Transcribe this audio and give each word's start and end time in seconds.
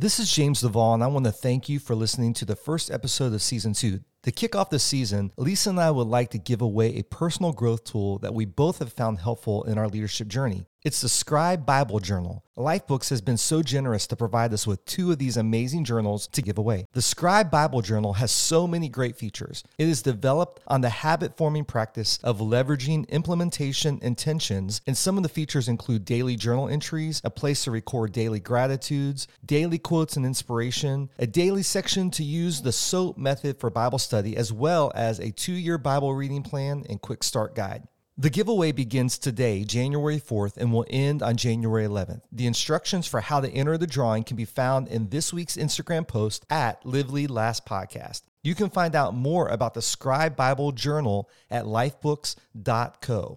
This 0.00 0.20
is 0.20 0.30
James 0.30 0.60
Duvall, 0.60 0.94
and 0.94 1.02
I 1.02 1.08
want 1.08 1.26
to 1.26 1.32
thank 1.32 1.68
you 1.68 1.80
for 1.80 1.96
listening 1.96 2.32
to 2.34 2.44
the 2.44 2.54
first 2.54 2.88
episode 2.88 3.32
of 3.32 3.42
season 3.42 3.72
two. 3.72 3.98
To 4.22 4.30
kick 4.30 4.54
off 4.54 4.70
the 4.70 4.78
season, 4.78 5.32
Lisa 5.36 5.70
and 5.70 5.80
I 5.80 5.90
would 5.90 6.06
like 6.06 6.30
to 6.30 6.38
give 6.38 6.62
away 6.62 6.94
a 6.94 7.02
personal 7.02 7.52
growth 7.52 7.82
tool 7.82 8.20
that 8.20 8.32
we 8.32 8.44
both 8.44 8.78
have 8.78 8.92
found 8.92 9.18
helpful 9.18 9.64
in 9.64 9.76
our 9.76 9.88
leadership 9.88 10.28
journey. 10.28 10.66
It's 10.84 11.00
the 11.00 11.08
Scribe 11.08 11.66
Bible 11.66 11.98
Journal. 11.98 12.44
Lifebooks 12.56 13.10
has 13.10 13.20
been 13.20 13.36
so 13.36 13.64
generous 13.64 14.06
to 14.06 14.14
provide 14.14 14.52
us 14.52 14.64
with 14.64 14.84
two 14.84 15.10
of 15.10 15.18
these 15.18 15.36
amazing 15.36 15.82
journals 15.82 16.28
to 16.28 16.40
give 16.40 16.56
away. 16.56 16.86
The 16.92 17.02
Scribe 17.02 17.50
Bible 17.50 17.82
Journal 17.82 18.12
has 18.12 18.30
so 18.30 18.68
many 18.68 18.88
great 18.88 19.16
features. 19.16 19.64
It 19.76 19.88
is 19.88 20.02
developed 20.02 20.62
on 20.68 20.80
the 20.80 20.88
habit 20.88 21.36
forming 21.36 21.64
practice 21.64 22.20
of 22.22 22.38
leveraging 22.38 23.08
implementation 23.08 23.98
intentions, 24.02 24.80
and 24.86 24.96
some 24.96 25.16
of 25.16 25.24
the 25.24 25.28
features 25.28 25.66
include 25.66 26.04
daily 26.04 26.36
journal 26.36 26.68
entries, 26.68 27.20
a 27.24 27.30
place 27.30 27.64
to 27.64 27.72
record 27.72 28.12
daily 28.12 28.38
gratitudes, 28.38 29.26
daily 29.44 29.78
quotes 29.78 30.16
and 30.16 30.24
inspiration, 30.24 31.10
a 31.18 31.26
daily 31.26 31.64
section 31.64 32.08
to 32.12 32.22
use 32.22 32.62
the 32.62 32.70
SOAP 32.70 33.18
method 33.18 33.58
for 33.58 33.68
Bible 33.68 33.98
study, 33.98 34.36
as 34.36 34.52
well 34.52 34.92
as 34.94 35.18
a 35.18 35.32
two 35.32 35.54
year 35.54 35.76
Bible 35.76 36.14
reading 36.14 36.44
plan 36.44 36.86
and 36.88 37.02
quick 37.02 37.24
start 37.24 37.56
guide. 37.56 37.82
The 38.20 38.30
giveaway 38.30 38.72
begins 38.72 39.16
today, 39.16 39.62
January 39.62 40.18
4th, 40.18 40.56
and 40.56 40.72
will 40.72 40.84
end 40.90 41.22
on 41.22 41.36
January 41.36 41.86
11th. 41.86 42.22
The 42.32 42.48
instructions 42.48 43.06
for 43.06 43.20
how 43.20 43.40
to 43.40 43.48
enter 43.48 43.78
the 43.78 43.86
drawing 43.86 44.24
can 44.24 44.36
be 44.36 44.44
found 44.44 44.88
in 44.88 45.10
this 45.10 45.32
week's 45.32 45.56
Instagram 45.56 46.08
post 46.08 46.44
at 46.50 46.84
Live 46.84 47.12
Lead 47.12 47.30
Last 47.30 47.64
Podcast. 47.64 48.22
You 48.42 48.56
can 48.56 48.70
find 48.70 48.96
out 48.96 49.14
more 49.14 49.46
about 49.46 49.74
the 49.74 49.82
Scribe 49.82 50.34
Bible 50.34 50.72
Journal 50.72 51.30
at 51.48 51.68
lifebooks.co. 51.68 53.36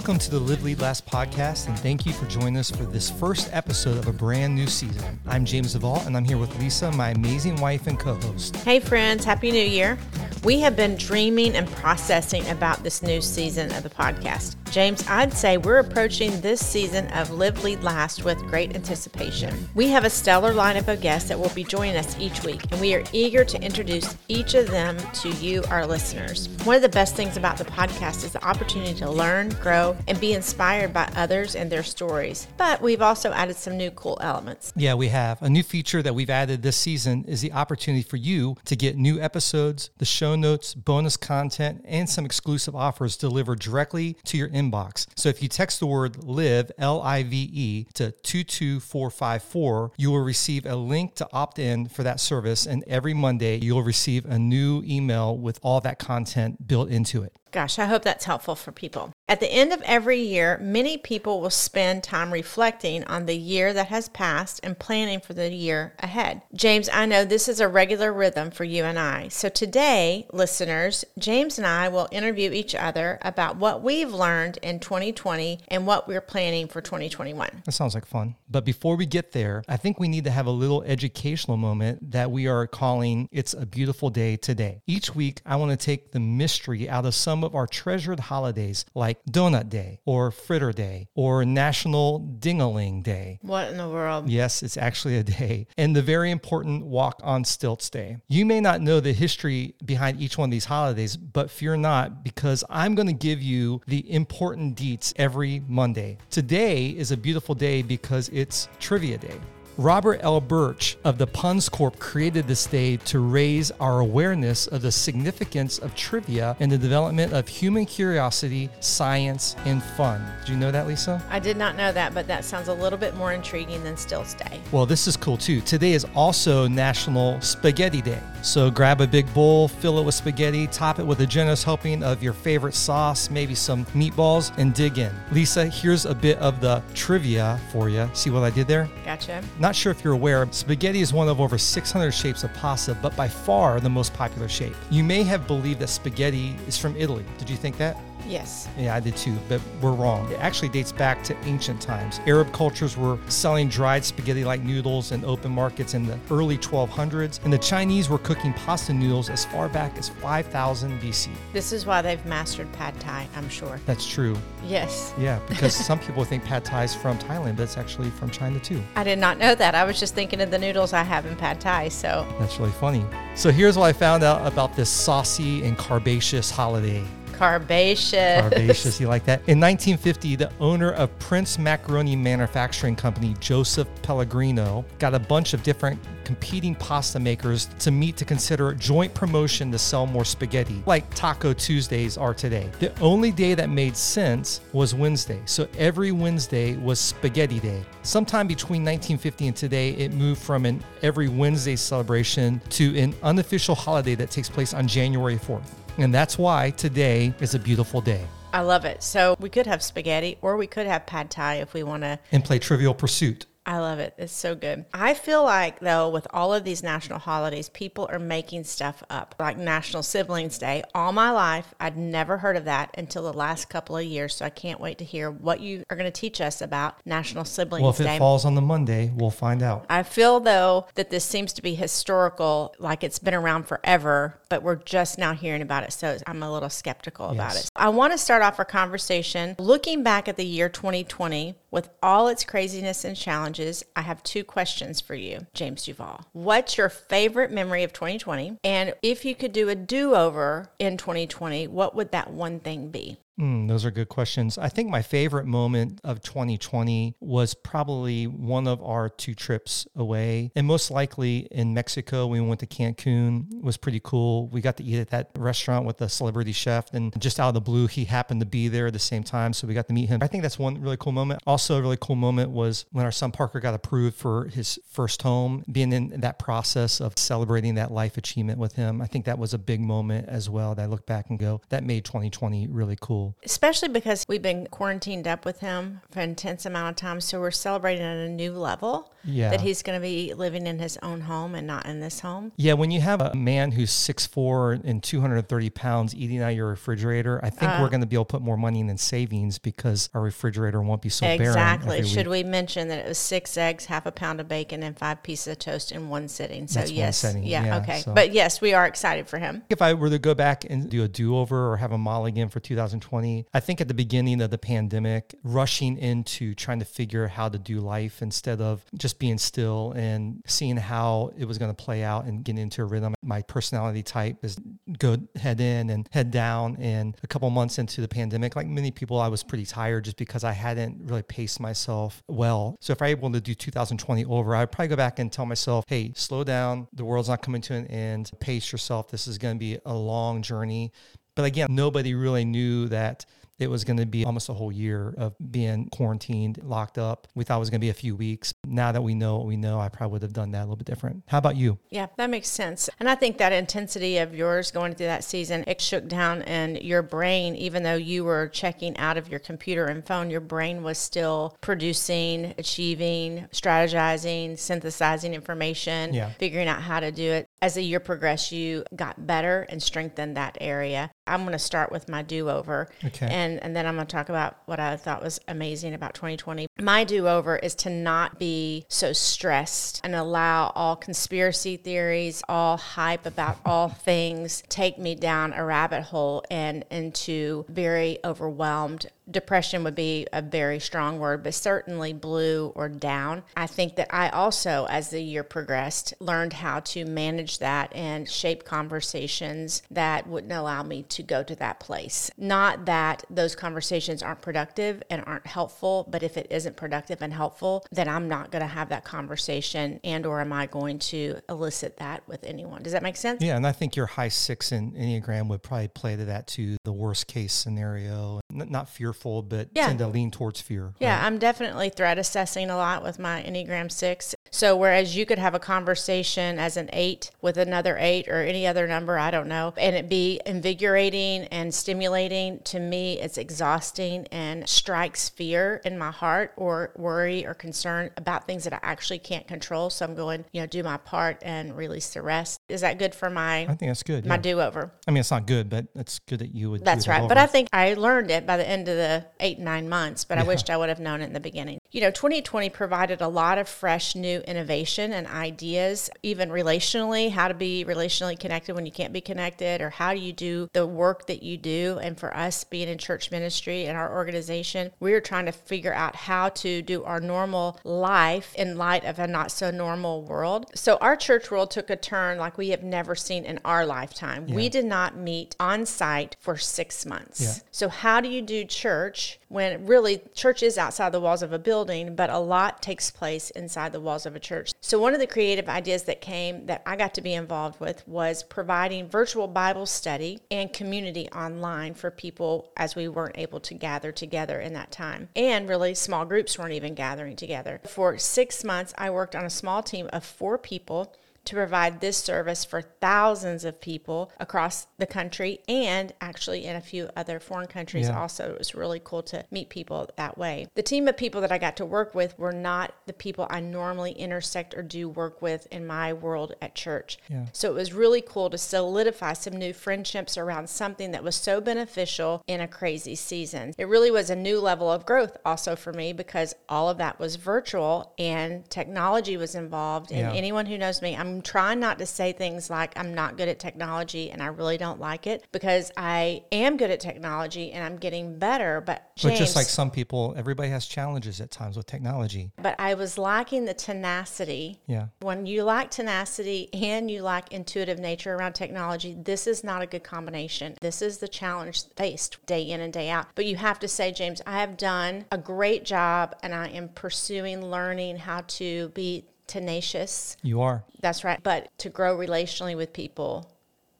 Welcome 0.00 0.18
to 0.20 0.30
the 0.30 0.40
Live 0.40 0.62
Lead 0.62 0.80
Last 0.80 1.04
podcast, 1.04 1.68
and 1.68 1.78
thank 1.78 2.06
you 2.06 2.14
for 2.14 2.24
joining 2.24 2.56
us 2.56 2.70
for 2.70 2.84
this 2.84 3.10
first 3.10 3.50
episode 3.52 3.98
of 3.98 4.06
a 4.06 4.12
brand 4.14 4.54
new 4.54 4.66
season. 4.66 5.20
I'm 5.26 5.44
James 5.44 5.74
Duvall, 5.74 6.00
and 6.06 6.16
I'm 6.16 6.24
here 6.24 6.38
with 6.38 6.58
Lisa, 6.58 6.90
my 6.92 7.10
amazing 7.10 7.56
wife 7.56 7.86
and 7.86 8.00
co 8.00 8.14
host. 8.14 8.56
Hey, 8.56 8.80
friends, 8.80 9.26
Happy 9.26 9.52
New 9.52 9.62
Year. 9.62 9.98
We 10.42 10.58
have 10.60 10.74
been 10.74 10.96
dreaming 10.96 11.54
and 11.54 11.68
processing 11.68 12.48
about 12.48 12.82
this 12.82 13.02
new 13.02 13.20
season 13.20 13.74
of 13.74 13.82
the 13.82 13.90
podcast. 13.90 14.56
James, 14.70 15.04
I'd 15.08 15.32
say 15.32 15.56
we're 15.56 15.80
approaching 15.80 16.40
this 16.40 16.64
season 16.64 17.08
of 17.08 17.32
Live 17.32 17.64
Lead 17.64 17.82
Last 17.82 18.24
with 18.24 18.38
great 18.42 18.76
anticipation. 18.76 19.68
We 19.74 19.88
have 19.88 20.04
a 20.04 20.10
stellar 20.10 20.52
lineup 20.52 20.86
of 20.86 21.00
guests 21.00 21.28
that 21.28 21.40
will 21.40 21.48
be 21.48 21.64
joining 21.64 21.96
us 21.96 22.16
each 22.20 22.44
week, 22.44 22.62
and 22.70 22.80
we 22.80 22.94
are 22.94 23.02
eager 23.12 23.44
to 23.44 23.60
introduce 23.60 24.16
each 24.28 24.54
of 24.54 24.70
them 24.70 24.96
to 25.14 25.30
you, 25.30 25.64
our 25.70 25.84
listeners. 25.84 26.48
One 26.62 26.76
of 26.76 26.82
the 26.82 26.88
best 26.88 27.16
things 27.16 27.36
about 27.36 27.56
the 27.56 27.64
podcast 27.64 28.22
is 28.22 28.30
the 28.30 28.44
opportunity 28.46 28.94
to 29.00 29.10
learn, 29.10 29.48
grow, 29.60 29.96
and 30.06 30.20
be 30.20 30.34
inspired 30.34 30.92
by 30.92 31.10
others 31.16 31.56
and 31.56 31.68
their 31.68 31.82
stories. 31.82 32.46
But 32.56 32.80
we've 32.80 33.02
also 33.02 33.32
added 33.32 33.56
some 33.56 33.76
new 33.76 33.90
cool 33.90 34.18
elements. 34.20 34.72
Yeah, 34.76 34.94
we 34.94 35.08
have. 35.08 35.42
A 35.42 35.50
new 35.50 35.64
feature 35.64 36.00
that 36.00 36.14
we've 36.14 36.30
added 36.30 36.62
this 36.62 36.76
season 36.76 37.24
is 37.24 37.40
the 37.40 37.52
opportunity 37.52 38.04
for 38.04 38.18
you 38.18 38.56
to 38.66 38.76
get 38.76 38.96
new 38.96 39.20
episodes, 39.20 39.90
the 39.98 40.04
show 40.04 40.36
notes, 40.36 40.76
bonus 40.76 41.16
content, 41.16 41.84
and 41.84 42.08
some 42.08 42.24
exclusive 42.24 42.76
offers 42.76 43.16
delivered 43.16 43.58
directly 43.58 44.16
to 44.26 44.38
your 44.38 44.48
inbox. 44.60 45.06
So 45.16 45.28
if 45.28 45.42
you 45.42 45.48
text 45.48 45.80
the 45.80 45.86
word 45.86 46.22
live, 46.22 46.70
L 46.78 47.00
I 47.00 47.22
V 47.22 47.50
E, 47.52 47.86
to 47.94 48.12
22454, 48.12 49.92
you 49.96 50.10
will 50.10 50.20
receive 50.20 50.66
a 50.66 50.76
link 50.76 51.14
to 51.16 51.28
opt 51.32 51.58
in 51.58 51.88
for 51.88 52.02
that 52.02 52.20
service. 52.20 52.66
And 52.66 52.84
every 52.86 53.14
Monday, 53.14 53.58
you'll 53.58 53.82
receive 53.82 54.26
a 54.26 54.38
new 54.38 54.82
email 54.84 55.36
with 55.36 55.58
all 55.62 55.80
that 55.80 55.98
content 55.98 56.66
built 56.66 56.88
into 56.90 57.22
it. 57.22 57.32
Gosh, 57.52 57.78
I 57.78 57.86
hope 57.86 58.02
that's 58.02 58.24
helpful 58.24 58.54
for 58.54 58.72
people. 58.72 59.12
At 59.30 59.38
the 59.38 59.52
end 59.52 59.72
of 59.72 59.80
every 59.82 60.20
year, 60.20 60.58
many 60.60 60.98
people 60.98 61.40
will 61.40 61.50
spend 61.50 62.02
time 62.02 62.32
reflecting 62.32 63.04
on 63.04 63.26
the 63.26 63.36
year 63.36 63.72
that 63.72 63.86
has 63.86 64.08
passed 64.08 64.58
and 64.64 64.76
planning 64.76 65.20
for 65.20 65.34
the 65.34 65.52
year 65.52 65.94
ahead. 66.00 66.42
James, 66.52 66.88
I 66.92 67.06
know 67.06 67.24
this 67.24 67.48
is 67.48 67.60
a 67.60 67.68
regular 67.68 68.12
rhythm 68.12 68.50
for 68.50 68.64
you 68.64 68.82
and 68.82 68.98
I. 68.98 69.28
So 69.28 69.48
today, 69.48 70.26
listeners, 70.32 71.04
James 71.16 71.58
and 71.58 71.66
I 71.66 71.88
will 71.88 72.08
interview 72.10 72.50
each 72.50 72.74
other 72.74 73.20
about 73.22 73.56
what 73.56 73.82
we've 73.82 74.12
learned 74.12 74.58
in 74.62 74.80
2020 74.80 75.60
and 75.68 75.86
what 75.86 76.08
we're 76.08 76.20
planning 76.20 76.66
for 76.66 76.80
2021. 76.80 77.62
That 77.64 77.72
sounds 77.72 77.94
like 77.94 78.06
fun. 78.06 78.34
But 78.48 78.64
before 78.64 78.96
we 78.96 79.06
get 79.06 79.30
there, 79.30 79.62
I 79.68 79.76
think 79.76 80.00
we 80.00 80.08
need 80.08 80.24
to 80.24 80.32
have 80.32 80.46
a 80.46 80.50
little 80.50 80.82
educational 80.82 81.56
moment 81.56 82.10
that 82.10 82.32
we 82.32 82.48
are 82.48 82.66
calling 82.66 83.28
It's 83.30 83.54
a 83.54 83.64
Beautiful 83.64 84.10
Day 84.10 84.36
Today. 84.36 84.82
Each 84.88 85.14
week, 85.14 85.40
I 85.46 85.54
want 85.54 85.70
to 85.70 85.76
take 85.76 86.10
the 86.10 86.18
mystery 86.18 86.88
out 86.88 87.06
of 87.06 87.14
some 87.14 87.39
of 87.44 87.54
our 87.54 87.66
treasured 87.66 88.20
holidays 88.20 88.84
like 88.94 89.24
Donut 89.30 89.68
Day 89.68 90.00
or 90.04 90.30
Fritter 90.30 90.72
Day 90.72 91.08
or 91.14 91.44
National 91.44 92.20
Dingaling 92.38 93.02
Day. 93.02 93.38
What 93.42 93.68
in 93.68 93.76
the 93.76 93.88
world? 93.88 94.28
Yes, 94.28 94.62
it's 94.62 94.76
actually 94.76 95.16
a 95.16 95.22
day. 95.22 95.66
And 95.76 95.94
the 95.94 96.02
very 96.02 96.30
important 96.30 96.84
Walk 96.84 97.20
on 97.22 97.44
Stilts 97.44 97.90
Day. 97.90 98.18
You 98.28 98.46
may 98.46 98.60
not 98.60 98.80
know 98.80 99.00
the 99.00 99.12
history 99.12 99.74
behind 99.84 100.20
each 100.20 100.38
one 100.38 100.48
of 100.48 100.52
these 100.52 100.64
holidays, 100.64 101.16
but 101.16 101.50
fear 101.50 101.76
not 101.76 102.24
because 102.24 102.64
I'm 102.68 102.94
going 102.94 103.08
to 103.08 103.12
give 103.12 103.42
you 103.42 103.80
the 103.86 104.10
important 104.12 104.76
deets 104.76 105.12
every 105.16 105.62
Monday. 105.66 106.18
Today 106.30 106.88
is 106.88 107.12
a 107.12 107.16
beautiful 107.16 107.54
day 107.54 107.82
because 107.82 108.28
it's 108.30 108.68
Trivia 108.78 109.18
Day. 109.18 109.38
Robert 109.76 110.20
L. 110.22 110.40
Birch 110.40 110.96
of 111.04 111.16
the 111.16 111.26
Puns 111.26 111.68
Corp 111.68 111.98
created 111.98 112.46
this 112.46 112.66
day 112.66 112.96
to 112.98 113.20
raise 113.20 113.70
our 113.80 114.00
awareness 114.00 114.66
of 114.66 114.82
the 114.82 114.92
significance 114.92 115.78
of 115.78 115.94
trivia 115.94 116.56
in 116.60 116.68
the 116.68 116.76
development 116.76 117.32
of 117.32 117.48
human 117.48 117.86
curiosity, 117.86 118.68
science, 118.80 119.56
and 119.64 119.82
fun. 119.82 120.22
Did 120.40 120.50
you 120.50 120.56
know 120.56 120.70
that, 120.70 120.86
Lisa? 120.86 121.22
I 121.30 121.38
did 121.38 121.56
not 121.56 121.76
know 121.76 121.92
that, 121.92 122.12
but 122.12 122.26
that 122.26 122.44
sounds 122.44 122.68
a 122.68 122.74
little 122.74 122.98
bit 122.98 123.14
more 123.16 123.32
intriguing 123.32 123.82
than 123.84 123.96
Stilts 123.96 124.34
Day. 124.34 124.60
Well, 124.72 124.86
this 124.86 125.06
is 125.06 125.16
cool 125.16 125.36
too. 125.36 125.60
Today 125.62 125.92
is 125.92 126.06
also 126.14 126.66
National 126.66 127.40
Spaghetti 127.40 128.02
Day. 128.02 128.20
So 128.42 128.70
grab 128.70 129.00
a 129.00 129.06
big 129.06 129.32
bowl, 129.34 129.68
fill 129.68 129.98
it 129.98 130.04
with 130.04 130.14
spaghetti, 130.14 130.66
top 130.66 130.98
it 130.98 131.04
with 131.04 131.20
a 131.20 131.26
generous 131.26 131.62
helping 131.62 132.02
of 132.02 132.22
your 132.22 132.32
favorite 132.32 132.74
sauce, 132.74 133.30
maybe 133.30 133.54
some 133.54 133.84
meatballs, 133.86 134.56
and 134.58 134.74
dig 134.74 134.98
in. 134.98 135.12
Lisa, 135.32 135.66
here's 135.66 136.06
a 136.06 136.14
bit 136.14 136.38
of 136.38 136.60
the 136.60 136.82
trivia 136.94 137.60
for 137.72 137.88
you. 137.88 138.08
See 138.12 138.30
what 138.30 138.42
I 138.42 138.50
did 138.50 138.66
there? 138.66 138.88
Gotcha. 139.04 139.42
Not 139.58 139.76
sure 139.76 139.92
if 139.92 140.02
you're 140.02 140.14
aware, 140.14 140.46
spaghetti 140.50 141.00
is 141.00 141.12
one 141.12 141.28
of 141.28 141.40
over 141.40 141.58
600 141.58 142.10
shapes 142.10 142.44
of 142.44 142.52
pasta, 142.54 142.96
but 143.00 143.14
by 143.16 143.28
far 143.28 143.80
the 143.80 143.90
most 143.90 144.14
popular 144.14 144.48
shape. 144.48 144.76
You 144.90 145.04
may 145.04 145.22
have 145.22 145.46
believed 145.46 145.80
that 145.80 145.88
spaghetti 145.88 146.56
is 146.66 146.78
from 146.78 146.96
Italy. 146.96 147.24
Did 147.38 147.50
you 147.50 147.56
think 147.56 147.76
that? 147.78 147.96
Yes. 148.30 148.68
Yeah, 148.78 148.94
I 148.94 149.00
did 149.00 149.16
too, 149.16 149.36
but 149.48 149.60
we're 149.82 149.92
wrong. 149.92 150.30
It 150.30 150.38
actually 150.38 150.68
dates 150.68 150.92
back 150.92 151.24
to 151.24 151.36
ancient 151.44 151.80
times. 151.80 152.20
Arab 152.26 152.52
cultures 152.52 152.96
were 152.96 153.18
selling 153.28 153.68
dried 153.68 154.04
spaghetti 154.04 154.44
like 154.44 154.62
noodles 154.62 155.10
in 155.10 155.24
open 155.24 155.50
markets 155.50 155.94
in 155.94 156.06
the 156.06 156.16
early 156.30 156.56
1200s, 156.56 157.42
and 157.44 157.52
the 157.52 157.58
Chinese 157.58 158.08
were 158.08 158.18
cooking 158.18 158.52
pasta 158.52 158.92
noodles 158.92 159.28
as 159.28 159.44
far 159.44 159.68
back 159.68 159.98
as 159.98 160.08
5000 160.08 161.00
BC. 161.00 161.30
This 161.52 161.72
is 161.72 161.86
why 161.86 162.02
they've 162.02 162.24
mastered 162.24 162.70
pad 162.72 162.98
thai, 163.00 163.26
I'm 163.34 163.48
sure. 163.48 163.80
That's 163.84 164.06
true. 164.06 164.36
Yes. 164.64 165.12
Yeah, 165.18 165.40
because 165.48 165.74
some 165.86 165.98
people 165.98 166.24
think 166.24 166.44
pad 166.44 166.64
thai 166.64 166.84
is 166.84 166.94
from 166.94 167.18
Thailand, 167.18 167.56
but 167.56 167.64
it's 167.64 167.76
actually 167.76 168.10
from 168.10 168.30
China 168.30 168.60
too. 168.60 168.80
I 168.94 169.02
did 169.02 169.18
not 169.18 169.38
know 169.38 169.54
that. 169.56 169.74
I 169.74 169.84
was 169.84 169.98
just 169.98 170.14
thinking 170.14 170.40
of 170.40 170.50
the 170.52 170.58
noodles 170.58 170.92
I 170.92 171.02
have 171.02 171.26
in 171.26 171.34
pad 171.34 171.60
thai, 171.60 171.88
so. 171.88 172.26
That's 172.38 172.60
really 172.60 172.72
funny. 172.72 173.04
So 173.34 173.50
here's 173.50 173.76
what 173.76 173.86
I 173.86 173.92
found 173.92 174.22
out 174.22 174.46
about 174.46 174.76
this 174.76 174.88
saucy 174.88 175.64
and 175.64 175.76
carbaceous 175.76 176.50
holiday. 176.50 177.04
Carbaceous. 177.40 178.42
Carbaceous, 178.42 179.00
you 179.00 179.08
like 179.08 179.24
that? 179.24 179.38
In 179.48 179.58
1950, 179.58 180.36
the 180.36 180.52
owner 180.60 180.92
of 180.92 181.18
Prince 181.20 181.58
Macaroni 181.58 182.14
Manufacturing 182.14 182.94
Company, 182.94 183.34
Joseph 183.40 183.88
Pellegrino, 184.02 184.84
got 184.98 185.14
a 185.14 185.18
bunch 185.18 185.54
of 185.54 185.62
different 185.62 185.98
competing 186.30 186.76
pasta 186.76 187.18
makers 187.18 187.68
to 187.80 187.90
meet 187.90 188.16
to 188.16 188.24
consider 188.24 188.72
joint 188.74 189.12
promotion 189.14 189.72
to 189.72 189.76
sell 189.76 190.06
more 190.06 190.24
spaghetti, 190.24 190.80
like 190.86 191.12
Taco 191.12 191.52
Tuesdays 191.52 192.16
are 192.16 192.32
today. 192.32 192.70
The 192.78 192.96
only 193.00 193.32
day 193.32 193.54
that 193.54 193.68
made 193.68 193.96
sense 193.96 194.60
was 194.72 194.94
Wednesday, 194.94 195.40
so 195.44 195.66
every 195.76 196.12
Wednesday 196.12 196.76
was 196.76 197.00
Spaghetti 197.00 197.58
Day. 197.58 197.82
Sometime 198.04 198.46
between 198.46 198.84
1950 198.84 199.48
and 199.48 199.56
today, 199.56 199.90
it 199.94 200.12
moved 200.12 200.40
from 200.40 200.66
an 200.66 200.84
every 201.02 201.26
Wednesday 201.26 201.74
celebration 201.74 202.60
to 202.70 202.96
an 202.96 203.12
unofficial 203.24 203.74
holiday 203.74 204.14
that 204.14 204.30
takes 204.30 204.48
place 204.48 204.72
on 204.72 204.86
January 204.86 205.36
4th. 205.36 205.66
And 205.98 206.14
that's 206.14 206.38
why 206.38 206.70
today 206.70 207.34
is 207.40 207.56
a 207.56 207.58
beautiful 207.58 208.00
day. 208.00 208.24
I 208.52 208.60
love 208.60 208.84
it. 208.84 209.02
So 209.02 209.34
we 209.40 209.48
could 209.48 209.66
have 209.66 209.82
spaghetti 209.82 210.38
or 210.42 210.56
we 210.56 210.68
could 210.68 210.86
have 210.86 211.06
pad 211.06 211.28
thai 211.28 211.56
if 211.56 211.74
we 211.74 211.82
want 211.82 212.04
to. 212.04 212.20
And 212.30 212.44
play 212.44 212.60
Trivial 212.60 212.94
Pursuit. 212.94 213.46
I 213.66 213.78
love 213.78 213.98
it. 213.98 214.14
It's 214.16 214.32
so 214.32 214.54
good. 214.54 214.86
I 214.92 215.14
feel 215.14 215.44
like, 215.44 215.80
though, 215.80 216.08
with 216.08 216.26
all 216.30 216.54
of 216.54 216.64
these 216.64 216.82
national 216.82 217.18
holidays, 217.18 217.68
people 217.68 218.08
are 218.10 218.18
making 218.18 218.64
stuff 218.64 219.02
up, 219.10 219.34
like 219.38 219.58
National 219.58 220.02
Siblings 220.02 220.58
Day. 220.58 220.82
All 220.94 221.12
my 221.12 221.30
life, 221.30 221.74
I'd 221.78 221.96
never 221.96 222.38
heard 222.38 222.56
of 222.56 222.64
that 222.64 222.94
until 222.96 223.22
the 223.22 223.32
last 223.32 223.68
couple 223.68 223.96
of 223.96 224.04
years. 224.04 224.34
So 224.34 224.46
I 224.46 224.50
can't 224.50 224.80
wait 224.80 224.98
to 224.98 225.04
hear 225.04 225.30
what 225.30 225.60
you 225.60 225.84
are 225.90 225.96
going 225.96 226.10
to 226.10 226.20
teach 226.20 226.40
us 226.40 226.62
about 226.62 227.00
National 227.04 227.44
Siblings 227.44 227.80
Day. 227.80 227.84
Well, 227.84 227.90
if 227.90 227.98
Day. 227.98 228.16
it 228.16 228.18
falls 228.18 228.44
on 228.44 228.54
the 228.54 228.62
Monday, 228.62 229.12
we'll 229.14 229.30
find 229.30 229.62
out. 229.62 229.84
I 229.90 230.02
feel 230.04 230.40
though 230.40 230.86
that 230.94 231.10
this 231.10 231.24
seems 231.24 231.52
to 231.54 231.62
be 231.62 231.74
historical, 231.74 232.74
like 232.78 233.04
it's 233.04 233.18
been 233.18 233.34
around 233.34 233.64
forever, 233.64 234.40
but 234.48 234.62
we're 234.62 234.76
just 234.76 235.18
now 235.18 235.34
hearing 235.34 235.62
about 235.62 235.84
it. 235.84 235.92
So 235.92 236.16
I'm 236.26 236.42
a 236.42 236.50
little 236.50 236.70
skeptical 236.70 237.28
about 237.28 237.56
it. 237.56 237.70
I 237.76 237.90
want 237.90 238.12
to 238.12 238.18
start 238.18 238.42
off 238.42 238.58
our 238.58 238.64
conversation 238.64 239.54
looking 239.58 240.02
back 240.02 240.28
at 240.28 240.36
the 240.36 240.46
year 240.46 240.68
2020 240.68 241.56
with 241.70 241.90
all 242.02 242.28
its 242.28 242.44
craziness 242.44 243.04
and 243.04 243.16
challenges. 243.16 243.84
I 243.94 244.02
have 244.02 244.22
two 244.22 244.44
questions 244.44 245.00
for 245.00 245.14
you, 245.14 245.46
James 245.54 245.84
Duvall. 245.84 246.26
What's 246.32 246.76
your 246.76 246.88
favorite 246.88 247.50
memory 247.50 247.84
of 247.84 247.92
2020? 247.92 248.58
And 248.64 248.94
if 249.02 249.24
you 249.24 249.34
could 249.34 249.52
do 249.52 249.68
a 249.68 249.74
do 249.74 250.14
over 250.14 250.70
in 250.78 250.96
2020, 250.96 251.68
what 251.68 251.94
would 251.94 252.12
that 252.12 252.32
one 252.32 252.60
thing 252.60 252.90
be? 252.90 253.18
Mm, 253.40 253.68
those 253.68 253.86
are 253.86 253.90
good 253.90 254.10
questions. 254.10 254.58
I 254.58 254.68
think 254.68 254.90
my 254.90 255.00
favorite 255.00 255.46
moment 255.46 256.00
of 256.04 256.20
2020 256.22 257.16
was 257.20 257.54
probably 257.54 258.26
one 258.26 258.68
of 258.68 258.82
our 258.82 259.08
two 259.08 259.34
trips 259.34 259.86
away, 259.96 260.52
and 260.54 260.66
most 260.66 260.90
likely 260.90 261.48
in 261.50 261.72
Mexico. 261.72 262.26
We 262.26 262.40
went 262.40 262.60
to 262.60 262.66
Cancun. 262.66 263.50
It 263.50 263.64
was 263.64 263.78
pretty 263.78 264.00
cool. 264.04 264.48
We 264.48 264.60
got 264.60 264.76
to 264.76 264.84
eat 264.84 264.98
at 264.98 265.10
that 265.10 265.30
restaurant 265.38 265.86
with 265.86 265.96
the 265.96 266.08
celebrity 266.08 266.52
chef, 266.52 266.92
and 266.92 267.18
just 267.18 267.40
out 267.40 267.48
of 267.48 267.54
the 267.54 267.62
blue, 267.62 267.86
he 267.86 268.04
happened 268.04 268.40
to 268.40 268.46
be 268.46 268.68
there 268.68 268.88
at 268.88 268.92
the 268.92 268.98
same 268.98 269.22
time, 269.22 269.54
so 269.54 269.66
we 269.66 269.72
got 269.72 269.86
to 269.88 269.94
meet 269.94 270.10
him. 270.10 270.22
I 270.22 270.26
think 270.26 270.42
that's 270.42 270.58
one 270.58 270.78
really 270.78 270.98
cool 270.98 271.12
moment. 271.12 271.42
Also, 271.46 271.78
a 271.78 271.82
really 271.82 271.98
cool 271.98 272.16
moment 272.16 272.50
was 272.50 272.84
when 272.92 273.06
our 273.06 273.12
son 273.12 273.32
Parker 273.32 273.60
got 273.60 273.72
approved 273.72 274.16
for 274.16 274.48
his 274.48 274.78
first 274.90 275.22
home. 275.22 275.64
Being 275.70 275.94
in 275.94 276.20
that 276.20 276.38
process 276.38 277.00
of 277.00 277.16
celebrating 277.16 277.76
that 277.76 277.90
life 277.90 278.18
achievement 278.18 278.58
with 278.58 278.74
him, 278.74 279.00
I 279.00 279.06
think 279.06 279.24
that 279.24 279.38
was 279.38 279.54
a 279.54 279.58
big 279.58 279.80
moment 279.80 280.28
as 280.28 280.50
well. 280.50 280.74
That 280.74 280.82
I 280.82 280.86
look 280.86 281.06
back 281.06 281.30
and 281.30 281.38
go, 281.38 281.62
that 281.70 281.84
made 281.84 282.04
2020 282.04 282.68
really 282.68 282.98
cool. 283.00 283.29
Especially 283.44 283.88
because 283.88 284.24
we've 284.28 284.42
been 284.42 284.66
quarantined 284.66 285.26
up 285.26 285.44
with 285.44 285.60
him 285.60 286.00
for 286.10 286.20
an 286.20 286.30
intense 286.30 286.66
amount 286.66 286.90
of 286.90 286.96
time. 286.96 287.20
So 287.20 287.40
we're 287.40 287.50
celebrating 287.50 288.02
at 288.04 288.16
a 288.16 288.28
new 288.28 288.52
level 288.52 289.12
Yeah. 289.24 289.50
that 289.50 289.60
he's 289.60 289.82
going 289.82 289.98
to 289.98 290.02
be 290.02 290.34
living 290.34 290.66
in 290.66 290.78
his 290.78 290.98
own 291.02 291.22
home 291.22 291.54
and 291.54 291.66
not 291.66 291.86
in 291.86 292.00
this 292.00 292.20
home. 292.20 292.52
Yeah, 292.56 292.74
when 292.74 292.90
you 292.90 293.00
have 293.00 293.20
a 293.20 293.34
man 293.34 293.72
who's 293.72 293.90
6'4 293.90 294.82
and 294.84 295.02
230 295.02 295.70
pounds 295.70 296.14
eating 296.14 296.40
out 296.40 296.50
of 296.50 296.56
your 296.56 296.68
refrigerator, 296.68 297.40
I 297.42 297.50
think 297.50 297.70
we're 297.72 297.86
uh. 297.86 297.88
going 297.88 298.00
to 298.00 298.06
be 298.06 298.16
able 298.16 298.24
to 298.26 298.32
put 298.32 298.42
more 298.42 298.56
money 298.56 298.80
in 298.80 298.86
the 298.86 298.98
savings 298.98 299.58
because 299.58 300.08
our 300.14 300.22
refrigerator 300.22 300.80
won't 300.82 301.02
be 301.02 301.08
so 301.08 301.26
barren. 301.26 301.42
exactly. 301.42 302.04
Should 302.06 302.26
week. 302.26 302.44
we 302.44 302.50
mention 302.50 302.88
that 302.88 303.04
it 303.04 303.08
was 303.08 303.18
six 303.18 303.56
eggs, 303.56 303.86
half 303.86 304.06
a 304.06 304.12
pound 304.12 304.40
of 304.40 304.48
bacon, 304.48 304.82
and 304.82 304.96
five 304.98 305.22
pieces 305.22 305.48
of 305.52 305.58
toast 305.58 305.92
in 305.92 306.08
one 306.08 306.28
sitting? 306.28 306.66
So 306.68 306.80
That's 306.80 306.90
one 306.90 306.98
yes, 306.98 307.16
setting, 307.18 307.44
yeah, 307.44 307.64
yeah, 307.64 307.78
okay. 307.78 308.00
so- 308.00 308.14
But 308.14 308.32
yes, 308.32 308.60
we 308.60 308.74
are 308.74 308.86
excited 308.86 309.28
for 309.28 309.38
him. 309.38 309.62
If 309.68 309.82
I 309.82 309.94
were 309.94 310.10
to 310.10 310.18
go 310.18 310.34
back 310.34 310.64
and 310.68 310.88
do 310.90 311.02
a 311.04 311.08
do 311.08 311.36
over 311.36 311.70
or 311.72 311.76
have 311.76 311.92
a 311.92 311.98
mulligan 311.98 312.48
for 312.48 312.60
2020, 312.60 313.09
I 313.52 313.60
think 313.60 313.80
at 313.80 313.88
the 313.88 313.94
beginning 313.94 314.40
of 314.40 314.50
the 314.50 314.58
pandemic, 314.58 315.34
rushing 315.42 315.98
into 315.98 316.54
trying 316.54 316.78
to 316.78 316.84
figure 316.84 317.24
out 317.24 317.30
how 317.30 317.48
to 317.48 317.58
do 317.58 317.80
life 317.80 318.22
instead 318.22 318.60
of 318.60 318.84
just 318.96 319.18
being 319.18 319.38
still 319.38 319.92
and 319.92 320.42
seeing 320.46 320.76
how 320.76 321.32
it 321.36 321.44
was 321.44 321.58
going 321.58 321.74
to 321.74 321.84
play 321.84 322.02
out 322.02 322.24
and 322.24 322.44
getting 322.44 322.62
into 322.62 322.82
a 322.82 322.84
rhythm. 322.84 323.14
My 323.22 323.42
personality 323.42 324.02
type 324.02 324.44
is 324.44 324.58
go 324.98 325.16
head 325.36 325.60
in 325.60 325.90
and 325.90 326.08
head 326.12 326.30
down. 326.30 326.76
And 326.80 327.16
a 327.22 327.26
couple 327.26 327.48
months 327.50 327.78
into 327.78 328.00
the 328.00 328.08
pandemic, 328.08 328.56
like 328.56 328.66
many 328.66 328.90
people, 328.90 329.18
I 329.18 329.28
was 329.28 329.42
pretty 329.42 329.66
tired 329.66 330.04
just 330.04 330.16
because 330.16 330.44
I 330.44 330.52
hadn't 330.52 330.98
really 331.02 331.22
paced 331.22 331.60
myself 331.60 332.22
well. 332.28 332.76
So 332.80 332.92
if 332.92 333.02
I 333.02 333.06
able 333.08 333.30
to 333.32 333.40
do 333.40 333.54
2020 333.54 334.24
over, 334.24 334.54
I'd 334.54 334.72
probably 334.72 334.88
go 334.88 334.96
back 334.96 335.18
and 335.18 335.32
tell 335.32 335.46
myself, 335.46 335.84
hey, 335.88 336.12
slow 336.14 336.44
down. 336.44 336.88
The 336.92 337.04
world's 337.04 337.28
not 337.28 337.42
coming 337.42 337.60
to 337.62 337.74
an 337.74 337.86
end. 337.86 338.30
Pace 338.40 338.72
yourself. 338.72 339.10
This 339.10 339.26
is 339.26 339.38
going 339.38 339.56
to 339.56 339.58
be 339.58 339.78
a 339.84 339.94
long 339.94 340.42
journey. 340.42 340.92
But 341.40 341.46
again, 341.46 341.68
nobody 341.70 342.14
really 342.14 342.44
knew 342.44 342.88
that 342.88 343.24
it 343.58 343.68
was 343.68 343.84
going 343.84 343.98
to 343.98 344.06
be 344.06 344.24
almost 344.24 344.48
a 344.48 344.54
whole 344.54 344.72
year 344.72 345.14
of 345.18 345.34
being 345.50 345.86
quarantined, 345.90 346.58
locked 346.62 346.96
up. 346.96 347.28
We 347.34 347.44
thought 347.44 347.56
it 347.56 347.60
was 347.60 347.68
going 347.68 347.80
to 347.80 347.84
be 347.84 347.90
a 347.90 347.94
few 347.94 348.16
weeks. 348.16 348.54
Now 348.66 348.90
that 348.92 349.02
we 349.02 349.14
know 349.14 349.36
what 349.36 349.46
we 349.46 349.58
know, 349.58 349.78
I 349.78 349.90
probably 349.90 350.12
would 350.12 350.22
have 350.22 350.32
done 350.32 350.52
that 350.52 350.60
a 350.60 350.64
little 350.64 350.76
bit 350.76 350.86
different. 350.86 351.24
How 351.28 351.36
about 351.36 351.56
you? 351.56 351.78
Yeah, 351.90 352.06
that 352.16 352.30
makes 352.30 352.48
sense. 352.48 352.88
And 352.98 353.08
I 353.08 353.16
think 353.16 353.36
that 353.36 353.52
intensity 353.52 354.16
of 354.16 354.34
yours 354.34 354.70
going 354.70 354.94
through 354.94 355.06
that 355.08 355.24
season, 355.24 355.64
it 355.66 355.78
shook 355.78 356.08
down 356.08 356.40
and 356.42 356.80
your 356.80 357.02
brain, 357.02 357.54
even 357.54 357.82
though 357.82 357.96
you 357.96 358.24
were 358.24 358.48
checking 358.48 358.96
out 358.96 359.18
of 359.18 359.28
your 359.28 359.40
computer 359.40 359.84
and 359.84 360.06
phone, 360.06 360.30
your 360.30 360.40
brain 360.40 360.82
was 360.82 360.96
still 360.96 361.54
producing, 361.60 362.54
achieving, 362.56 363.46
strategizing, 363.52 364.58
synthesizing 364.58 365.34
information, 365.34 366.14
Yeah. 366.14 366.30
figuring 366.38 366.66
out 366.66 366.80
how 366.80 367.00
to 367.00 367.12
do 367.12 367.30
it. 367.30 367.46
As 367.62 367.74
the 367.74 367.82
year 367.82 368.00
progressed, 368.00 368.52
you 368.52 368.84
got 368.96 369.26
better 369.26 369.66
and 369.68 369.82
strengthened 369.82 370.36
that 370.36 370.56
area. 370.62 371.10
I'm 371.26 371.42
going 371.42 371.52
to 371.52 371.58
start 371.58 371.92
with 371.92 372.08
my 372.08 372.22
do 372.22 372.48
over. 372.48 372.88
Okay. 373.04 373.28
And, 373.30 373.62
and 373.62 373.76
then 373.76 373.86
I'm 373.86 373.96
going 373.96 374.06
to 374.06 374.10
talk 374.12 374.30
about 374.30 374.56
what 374.64 374.80
I 374.80 374.96
thought 374.96 375.22
was 375.22 375.40
amazing 375.46 375.92
about 375.92 376.14
2020. 376.14 376.66
My 376.80 377.04
do 377.04 377.28
over 377.28 377.56
is 377.56 377.74
to 377.76 377.90
not 377.90 378.38
be 378.38 378.86
so 378.88 379.12
stressed 379.12 380.00
and 380.02 380.14
allow 380.14 380.72
all 380.74 380.96
conspiracy 380.96 381.76
theories, 381.76 382.42
all 382.48 382.78
hype 382.78 383.26
about 383.26 383.58
all 383.66 383.90
things 383.90 384.62
take 384.70 384.98
me 384.98 385.14
down 385.14 385.52
a 385.52 385.62
rabbit 385.62 386.04
hole 386.04 386.42
and 386.50 386.86
into 386.90 387.66
very 387.68 388.18
overwhelmed. 388.24 389.06
Depression 389.30 389.84
would 389.84 389.94
be 389.94 390.26
a 390.32 390.42
very 390.42 390.80
strong 390.80 391.18
word, 391.18 391.42
but 391.42 391.54
certainly 391.54 392.12
blue 392.12 392.72
or 392.74 392.88
down. 392.88 393.42
I 393.56 393.66
think 393.66 393.96
that 393.96 394.08
I 394.12 394.28
also, 394.30 394.86
as 394.90 395.10
the 395.10 395.20
year 395.22 395.44
progressed, 395.44 396.14
learned 396.20 396.52
how 396.54 396.80
to 396.80 397.04
manage 397.04 397.58
that 397.58 397.94
and 397.94 398.28
shape 398.28 398.64
conversations 398.64 399.82
that 399.90 400.26
wouldn't 400.26 400.52
allow 400.52 400.82
me 400.82 401.02
to 401.04 401.22
go 401.22 401.42
to 401.42 401.54
that 401.56 401.80
place. 401.80 402.30
Not 402.36 402.86
that 402.86 403.24
those 403.30 403.54
conversations 403.54 404.22
aren't 404.22 404.42
productive 404.42 405.02
and 405.10 405.22
aren't 405.26 405.46
helpful, 405.46 406.06
but 406.10 406.22
if 406.22 406.36
it 406.36 406.46
isn't 406.50 406.76
productive 406.76 407.22
and 407.22 407.32
helpful, 407.32 407.84
then 407.92 408.08
I'm 408.08 408.28
not 408.28 408.50
going 408.50 408.62
to 408.62 408.68
have 408.68 408.88
that 408.88 409.04
conversation 409.04 410.00
and 410.04 410.26
or 410.26 410.40
am 410.40 410.52
I 410.52 410.66
going 410.66 410.98
to 410.98 411.38
elicit 411.48 411.98
that 411.98 412.26
with 412.26 412.44
anyone. 412.44 412.82
Does 412.82 412.92
that 412.92 413.02
make 413.02 413.16
sense? 413.16 413.42
Yeah, 413.42 413.56
and 413.56 413.66
I 413.66 413.72
think 413.72 413.96
your 413.96 414.06
high 414.06 414.28
six 414.28 414.72
in 414.72 414.92
Enneagram 414.92 415.48
would 415.48 415.62
probably 415.62 415.88
play 415.88 416.16
to 416.16 416.24
that 416.26 416.46
too. 416.46 416.76
The 416.84 416.92
worst 416.92 417.26
case 417.26 417.52
scenario, 417.52 418.40
not 418.50 418.88
fearful, 418.88 419.19
but 419.42 419.68
Yeah. 419.74 419.86
tend 419.86 419.98
to 420.00 420.06
lean 420.06 420.30
towards 420.30 420.60
fear. 420.60 420.94
Yeah, 420.98 421.16
right? 421.18 421.26
I'm 421.26 421.38
definitely 421.38 421.90
threat 421.90 422.18
assessing 422.18 422.70
a 422.70 422.76
lot 422.76 423.02
with 423.02 423.18
my 423.18 423.42
Enneagram 423.42 423.90
6. 423.92 424.34
So, 424.50 424.76
whereas 424.76 425.16
you 425.16 425.26
could 425.26 425.38
have 425.38 425.54
a 425.54 425.58
conversation 425.58 426.58
as 426.58 426.76
an 426.76 426.90
eight 426.92 427.30
with 427.40 427.56
another 427.56 427.96
eight 427.98 428.28
or 428.28 428.42
any 428.42 428.66
other 428.66 428.86
number, 428.86 429.18
I 429.18 429.30
don't 429.30 429.48
know, 429.48 429.74
and 429.76 429.94
it 429.94 430.08
be 430.08 430.40
invigorating 430.44 431.44
and 431.44 431.72
stimulating, 431.72 432.60
to 432.64 432.80
me, 432.80 433.20
it's 433.20 433.38
exhausting 433.38 434.26
and 434.32 434.68
strikes 434.68 435.28
fear 435.28 435.80
in 435.84 435.98
my 435.98 436.10
heart 436.10 436.52
or 436.56 436.92
worry 436.96 437.46
or 437.46 437.54
concern 437.54 438.10
about 438.16 438.46
things 438.46 438.64
that 438.64 438.72
I 438.72 438.80
actually 438.82 439.20
can't 439.20 439.46
control. 439.46 439.90
So, 439.90 440.04
I'm 440.04 440.14
going, 440.14 440.44
you 440.52 440.60
know, 440.60 440.66
do 440.66 440.82
my 440.82 440.96
part 440.96 441.38
and 441.42 441.76
release 441.76 442.12
the 442.12 442.22
rest. 442.22 442.60
Is 442.68 442.80
that 442.80 442.98
good 442.98 443.14
for 443.14 443.30
my, 443.30 443.62
I 443.62 443.74
think 443.74 443.90
that's 443.90 444.02
good. 444.02 444.26
my 444.26 444.34
yeah. 444.34 444.40
do 444.40 444.60
over? 444.60 444.92
I 445.06 445.10
mean, 445.10 445.20
it's 445.20 445.30
not 445.30 445.46
good, 445.46 445.70
but 445.70 445.86
it's 445.94 446.18
good 446.20 446.40
that 446.40 446.54
you 446.54 446.70
would. 446.70 446.80
do 446.80 446.84
That's 446.84 447.06
that 447.06 447.20
right. 447.20 447.28
But. 447.28 447.40
I 447.40 447.46
think 447.46 447.68
I 447.72 447.94
learned 447.94 448.30
it 448.30 448.46
by 448.46 448.58
the 448.58 448.68
end 448.68 448.86
of 448.86 448.96
the 448.96 449.24
eight, 449.40 449.58
nine 449.58 449.88
months, 449.88 450.24
but 450.24 450.36
I 450.36 450.42
wished 450.42 450.68
I 450.68 450.76
would 450.76 450.90
have 450.90 451.00
known 451.00 451.22
it 451.22 451.24
in 451.24 451.32
the 451.32 451.40
beginning. 451.40 451.78
You 451.90 452.02
know, 452.02 452.10
2020 452.10 452.68
provided 452.68 453.20
a 453.20 453.28
lot 453.28 453.58
of 453.58 453.68
fresh, 453.68 454.14
new 454.14 454.39
innovation 454.40 455.12
and 455.12 455.26
ideas, 455.26 456.10
even 456.22 456.50
relationally, 456.50 457.30
how 457.30 457.48
to 457.48 457.54
be 457.54 457.84
relationally 457.86 458.38
connected 458.38 458.74
when 458.74 458.86
you 458.86 458.92
can't 458.92 459.12
be 459.12 459.20
connected, 459.20 459.80
or 459.80 459.90
how 459.90 460.12
do 460.14 460.20
you 460.20 460.32
do 460.32 460.68
the 460.72 460.86
work 460.86 461.26
that 461.26 461.42
you 461.42 461.56
do. 461.56 461.98
And 462.02 462.18
for 462.18 462.34
us 462.36 462.64
being 462.64 462.88
in 462.88 462.98
church 462.98 463.30
ministry 463.30 463.86
and 463.86 463.96
our 463.96 464.14
organization, 464.14 464.90
we 465.00 465.12
were 465.12 465.20
trying 465.20 465.46
to 465.46 465.52
figure 465.52 465.94
out 465.94 466.16
how 466.16 466.48
to 466.50 466.82
do 466.82 467.04
our 467.04 467.20
normal 467.20 467.78
life 467.84 468.54
in 468.54 468.76
light 468.76 469.04
of 469.04 469.18
a 469.18 469.26
not 469.26 469.50
so 469.50 469.70
normal 469.70 470.22
world. 470.22 470.70
So 470.74 470.96
our 471.00 471.16
church 471.16 471.50
world 471.50 471.70
took 471.70 471.90
a 471.90 471.96
turn 471.96 472.38
like 472.38 472.58
we 472.58 472.70
have 472.70 472.82
never 472.82 473.14
seen 473.14 473.44
in 473.44 473.60
our 473.64 473.86
lifetime. 473.86 474.46
We 474.46 474.68
did 474.68 474.84
not 474.84 475.16
meet 475.16 475.56
on 475.58 475.86
site 475.86 476.36
for 476.40 476.56
six 476.56 477.06
months. 477.06 477.40
Yeah. 477.40 477.54
So, 477.70 477.88
how 477.88 478.20
do 478.20 478.28
you 478.28 478.42
do 478.42 478.64
church 478.64 479.39
when 479.50 479.84
really 479.84 480.22
church 480.32 480.62
is 480.62 480.78
outside 480.78 481.10
the 481.10 481.20
walls 481.20 481.42
of 481.42 481.52
a 481.52 481.58
building, 481.58 482.14
but 482.14 482.30
a 482.30 482.38
lot 482.38 482.80
takes 482.80 483.10
place 483.10 483.50
inside 483.50 483.92
the 483.92 484.00
walls 484.00 484.24
of 484.24 484.36
a 484.36 484.40
church? 484.40 484.72
So, 484.80 484.98
one 484.98 485.12
of 485.12 485.20
the 485.20 485.26
creative 485.26 485.68
ideas 485.68 486.04
that 486.04 486.20
came 486.20 486.66
that 486.66 486.82
I 486.86 486.96
got 486.96 487.14
to 487.14 487.20
be 487.20 487.34
involved 487.34 487.80
with 487.80 488.06
was 488.06 488.44
providing 488.44 489.08
virtual 489.08 489.48
Bible 489.48 489.86
study 489.86 490.40
and 490.50 490.72
community 490.72 491.28
online 491.30 491.94
for 491.94 492.10
people 492.10 492.70
as 492.76 492.94
we 492.94 493.08
weren't 493.08 493.38
able 493.38 493.60
to 493.60 493.74
gather 493.74 494.12
together 494.12 494.60
in 494.60 494.72
that 494.74 494.92
time. 494.92 495.28
And 495.34 495.68
really, 495.68 495.94
small 495.94 496.24
groups 496.24 496.56
weren't 496.56 496.74
even 496.74 496.94
gathering 496.94 497.34
together. 497.34 497.80
For 497.88 498.18
six 498.18 498.62
months, 498.62 498.94
I 498.96 499.10
worked 499.10 499.34
on 499.34 499.44
a 499.44 499.50
small 499.50 499.82
team 499.82 500.08
of 500.12 500.24
four 500.24 500.58
people 500.58 501.12
to 501.50 501.56
provide 501.56 502.00
this 502.00 502.16
service 502.16 502.64
for 502.64 502.80
thousands 502.80 503.64
of 503.64 503.80
people 503.80 504.30
across 504.38 504.86
the 504.98 505.06
country 505.06 505.60
and 505.68 506.12
actually 506.20 506.64
in 506.64 506.76
a 506.76 506.80
few 506.80 507.10
other 507.16 507.38
foreign 507.40 507.66
countries 507.66 508.08
Yeah. 508.08 508.20
also. 508.20 508.52
It 508.52 508.58
was 508.58 508.74
really 508.74 509.00
cool 509.02 509.22
to 509.24 509.44
meet 509.50 509.68
people 509.68 510.08
that 510.16 510.38
way. 510.38 510.68
The 510.74 510.82
team 510.82 511.08
of 511.08 511.16
people 511.16 511.40
that 511.40 511.52
I 511.52 511.58
got 511.58 511.76
to 511.78 511.84
work 511.84 512.14
with 512.14 512.38
were 512.38 512.52
not 512.52 512.94
the 513.06 513.12
people 513.12 513.46
I 513.50 513.60
normally 513.60 514.12
intersect 514.12 514.74
or 514.74 514.82
do 514.82 515.08
work 515.08 515.42
with 515.42 515.66
in 515.72 515.86
my 515.86 516.12
world 516.12 516.54
at 516.62 516.74
church. 516.74 517.18
Yeah. 517.28 517.46
So 517.52 517.68
it 517.70 517.74
was 517.74 517.92
really 517.92 518.22
cool 518.22 518.48
to 518.50 518.58
solidify 518.58 519.32
some 519.34 519.56
new 519.56 519.72
friendships 519.72 520.38
around 520.38 520.70
something 520.70 521.10
that 521.10 521.24
was 521.24 521.34
so 521.36 521.60
beneficial 521.60 522.42
in 522.46 522.60
a 522.60 522.68
crazy 522.68 523.14
season. 523.16 523.74
It 523.76 523.88
really 523.88 524.10
was 524.10 524.30
a 524.30 524.36
new 524.36 524.60
level 524.60 524.90
of 524.90 525.04
growth 525.04 525.36
also 525.44 525.74
for 525.76 525.92
me 525.92 526.12
because 526.12 526.54
all 526.68 526.88
of 526.88 526.98
that 526.98 527.18
was 527.18 527.36
virtual 527.36 528.12
and 528.18 528.68
technology 528.70 529.36
was 529.36 529.54
involved. 529.54 530.12
And 530.12 530.20
Yeah. 530.20 530.32
anyone 530.32 530.66
who 530.66 530.78
knows 530.78 531.02
me, 531.02 531.16
I'm 531.16 531.39
trying 531.42 531.80
not 531.80 531.98
to 531.98 532.06
say 532.06 532.32
things 532.32 532.70
like 532.70 532.96
I'm 532.98 533.14
not 533.14 533.36
good 533.36 533.48
at 533.48 533.58
technology 533.58 534.30
and 534.30 534.42
I 534.42 534.46
really 534.46 534.76
don't 534.78 535.00
like 535.00 535.26
it 535.26 535.44
because 535.52 535.90
I 535.96 536.42
am 536.52 536.76
good 536.76 536.90
at 536.90 537.00
technology 537.00 537.72
and 537.72 537.84
I'm 537.84 537.96
getting 537.96 538.38
better. 538.38 538.80
But 538.80 539.14
James, 539.16 539.34
But 539.34 539.38
just 539.38 539.56
like 539.56 539.66
some 539.66 539.90
people, 539.90 540.34
everybody 540.36 540.68
has 540.70 540.86
challenges 540.86 541.40
at 541.40 541.50
times 541.50 541.76
with 541.76 541.86
technology. 541.86 542.50
but 542.60 542.74
I 542.78 542.94
was 542.94 543.18
lacking 543.18 543.64
the 543.64 543.74
tenacity 543.74 544.80
Yeah. 544.86 545.06
when 545.20 545.46
you 545.46 545.64
lack 545.64 545.90
tenacity 545.90 546.68
and 546.74 547.10
you 547.10 547.22
lack 547.22 547.52
intuitive 547.52 547.98
nature 547.98 548.34
around 548.34 548.54
technology, 548.54 549.16
this 549.18 549.46
is 549.46 549.62
not 549.64 549.82
a 549.82 549.86
good 549.86 550.04
combination. 550.04 550.74
This 550.80 551.02
is 551.02 551.18
the 551.18 551.28
challenge 551.28 551.84
faced 551.96 552.44
day 552.46 552.62
in 552.62 552.80
and 552.80 552.92
day 552.92 553.10
out. 553.10 553.26
But 553.34 553.46
you 553.46 553.56
have 553.56 553.78
to 553.80 553.88
say, 553.88 554.12
James, 554.12 554.42
I 554.46 554.60
have 554.60 554.76
done 554.76 555.26
a 555.30 555.38
great 555.38 555.84
job 555.84 556.34
and 556.42 556.54
I 556.54 556.68
am 556.68 556.88
pursuing 556.88 557.64
learning 557.64 558.16
how 558.18 558.42
to 558.58 558.88
be 558.90 559.24
tenacious. 559.50 560.36
You 560.42 560.62
are. 560.62 560.84
That's 561.00 561.24
right. 561.24 561.42
But 561.42 561.68
to 561.78 561.90
grow 561.90 562.16
relationally 562.16 562.76
with 562.76 562.92
people 562.92 563.50